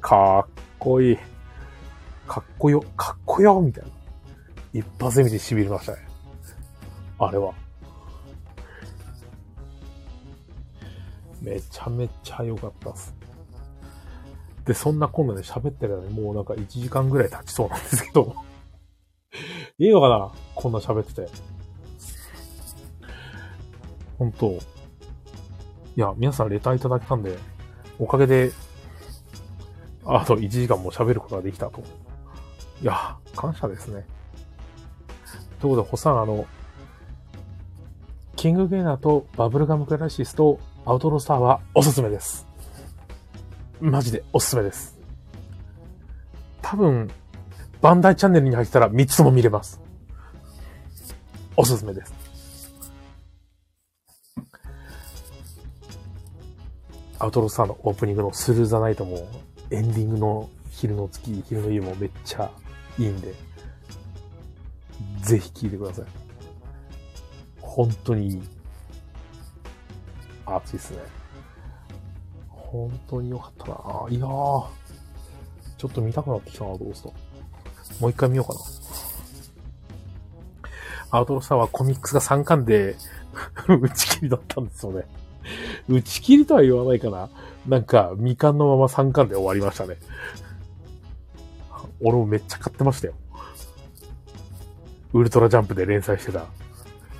[0.00, 1.18] かっこいい。
[2.26, 3.90] かっこよ、かっこよみたいな。
[4.72, 5.98] 一発で見て痺れましたね。
[7.20, 7.54] あれは。
[11.40, 13.14] めちゃめちゃ良かったっす。
[14.64, 18.34] で、そんなこんなで喋ってるのにもうなんか1時間ぐらい経ちそうなんですけど。
[19.78, 20.30] いいのかな？
[20.54, 21.28] こんな喋ってて。
[24.18, 24.58] 本当い
[25.96, 27.36] や、皆さんレターいただけたんで、
[27.98, 28.52] おかげで、
[30.04, 31.82] あと1時間も喋ることができたと。
[32.82, 34.06] いや、感謝ですね。
[35.60, 36.46] ということで、ホさん、あの、
[38.36, 42.46] キングゲーナーとバブルガムクラシスとアウトロスターはおすすめです。
[43.80, 44.98] マジでおすすめです。
[46.60, 47.10] 多分、
[47.82, 49.80] バンダイチャンネルに入ったら3つも見れます。
[51.56, 52.14] おすすめです。
[57.18, 59.28] アウトロスターのオープニングのスルーザナイトも、
[59.70, 62.50] エンディングの昼の月、昼の湯もめっちゃ
[62.98, 63.34] いいんで、
[65.20, 66.04] ぜひ聴いてください。
[67.60, 68.42] 本当にいい。
[70.46, 70.98] 熱いっすね。
[72.48, 73.74] 本当に良かったな。
[74.08, 74.66] いやー。
[75.78, 77.12] ちょっと見たくなってきたな、どうすと。
[78.00, 78.60] もう一回見ようかな。
[81.10, 82.96] アウトロスターはコミックスが3巻で
[83.68, 85.04] 打ち切りだったんですよね。
[85.88, 87.28] 打ち切りとは言わないかな。
[87.68, 89.96] なんか、未完のまま3巻で終わりましたね。
[92.00, 93.14] 俺もめっちゃ買ってましたよ。
[95.12, 96.46] ウルトラジャンプで連載してた、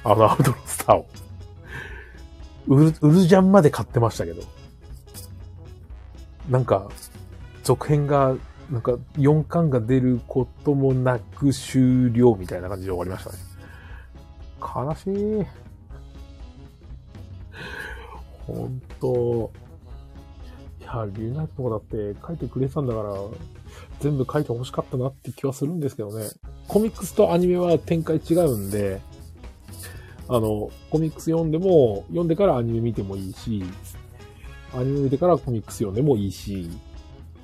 [0.05, 1.07] あのアウトロスターを。
[2.69, 4.43] ウル、ウルジャンまで買ってましたけど。
[6.49, 6.89] なんか、
[7.63, 8.35] 続編が、
[8.73, 13.37] なんか4巻が出ることもなく終了みたいな感じで終わりましたね。
[14.59, 15.47] 悲しい。
[18.47, 19.53] ほんと。
[20.81, 23.15] いや、リュウナイトとかだって書いてくれてたんだから、
[24.01, 26.31] 全部書いて欲しかったなって気はするんですけどね。
[26.67, 29.03] コミックスとアニメは展開違うんで、
[30.29, 33.63] あの、コミックス読んでも、読んでからアニメ見てもいいし、
[34.75, 36.71] アニメ見てからコミックス読んでもいいし、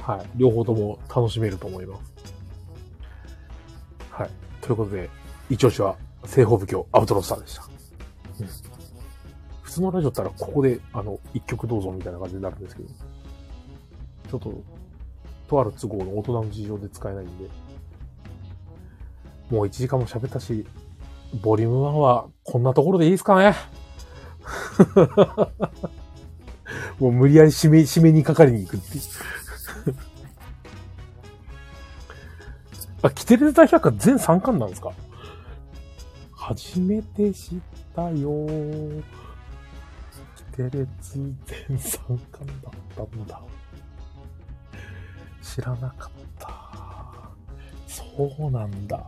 [0.09, 0.27] はい。
[0.37, 2.15] 両方とも楽しめると思います。
[4.11, 4.31] はい。
[4.63, 5.11] ということで、
[5.51, 7.69] 一押しは、西方武教アウトロスターでした。
[8.41, 8.47] うん。
[9.61, 14.63] 普通のラジオったら、ここで、あの、一曲どうぞみたいな感じになるんですけど、ちょっと、
[15.47, 17.45] とある都合の大人の事情で使えないんで、
[19.51, 20.67] もう1時間も喋ったし、
[21.43, 23.55] ボリューム1はこんなところでいいですかね
[26.99, 29.03] もう無理やり締め、締めにかかりに行くっていう
[33.03, 34.93] あ、キテレツ大百科全3巻なんですか？
[36.35, 37.61] 初めて知っ
[37.95, 38.47] たよ
[40.37, 41.19] キテレツ
[41.69, 43.41] 全3巻だったんだ。
[45.43, 46.49] 知らなかった。
[47.87, 49.05] そうなんだ。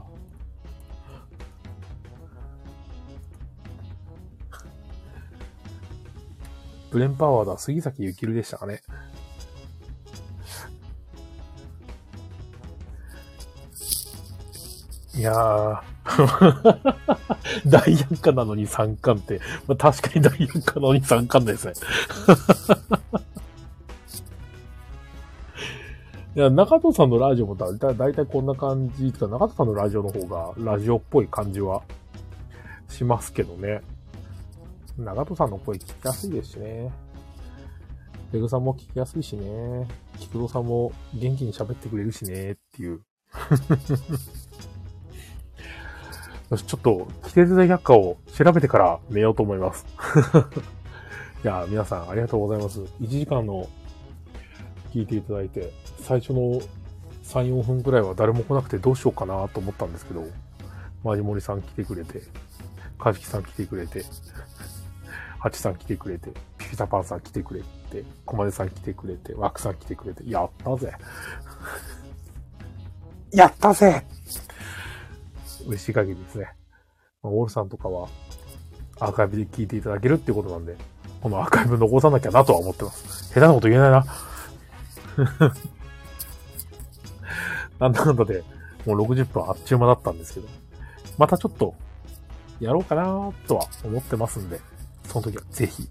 [6.90, 8.82] ブレンパワードは杉崎ゆきるでしたかね。
[15.20, 15.80] いやー
[17.68, 21.74] 大百科なのに3巻って、まあ、確かに大百科なのに3巻ですね
[26.36, 31.82] いや、中藤さんのラジオもだだだいたいこんな感じ、とか、中藤さんのラジオの方がラジオっぽい感じは
[32.88, 33.82] しますけどね。
[34.96, 36.90] 長戸さんの声聞きやすいですしね。
[38.32, 39.86] ペグさんも聞きやすいしね。
[40.18, 43.02] 菊蔵さんも元気に喋ってくれるしね、っていう。
[46.51, 49.86] よし、ちょっと、規定大百科を調べてから寝ようと思います。
[51.44, 52.80] いや、皆さんありがとうございます。
[53.01, 53.68] 1時間の
[54.92, 56.61] 聞いていただいて、最初の
[57.22, 60.24] 3、4分くらいは誰も来なくてどうしようかなと思ったんですけど、
[61.05, 62.20] マジモリさん来てくれて、
[62.98, 64.05] カジキさん来てくれて、
[65.38, 70.92] ハチさん来てくれて、ピピタパンさん来てくれて、コマネさん来てくれて、ワークさん来てくれて、やったぜ。
[73.32, 74.05] やったぜ
[75.66, 76.52] 嬉しい限りですね。
[77.22, 78.08] まあ、オールさんとかは
[78.98, 80.76] アーカイブで聞いていただけるってことなんで、
[81.20, 83.28] このアーカイブ残さなきゃなとは思ってます。
[83.28, 84.04] 下手なこと言えないな。
[87.78, 88.42] なんだかんだで、
[88.86, 90.48] もう60分あっちゅう間だったんですけど、
[91.18, 91.74] またちょっと、
[92.61, 93.02] やろうかな
[93.48, 94.61] とは思ってますんで、
[95.06, 95.88] その時はぜひ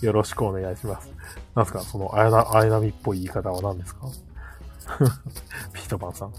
[0.04, 1.10] よろしくお願いします。
[1.54, 4.06] なんすかその、あやな、あやなみっぽい言い方は何ですか？
[5.72, 6.28] ピートパンさん。
[6.28, 6.32] い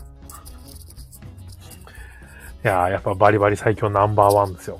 [2.64, 4.80] やー、やっぱバリバリ最強ナンバーワンですよ。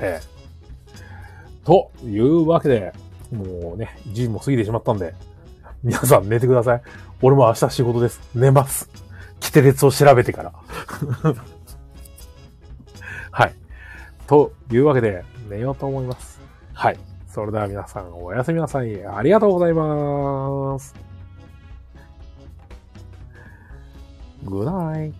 [0.00, 0.36] へえ。
[1.64, 2.92] というわけで、
[3.32, 5.14] もうね、1時も過ぎてしまったんで、
[5.82, 6.82] 皆さん寝てください。
[7.22, 8.20] 俺も明日仕事です。
[8.34, 8.88] 寝ます。
[9.40, 10.52] キテレツを調べてから。
[13.30, 13.54] はい。
[14.26, 16.40] というわけで、寝ようと思います。
[16.72, 16.98] はい。
[17.28, 19.06] それでは皆さん、おやすみなさい。
[19.06, 20.94] ありがとうございます。
[24.44, 25.14] Good night.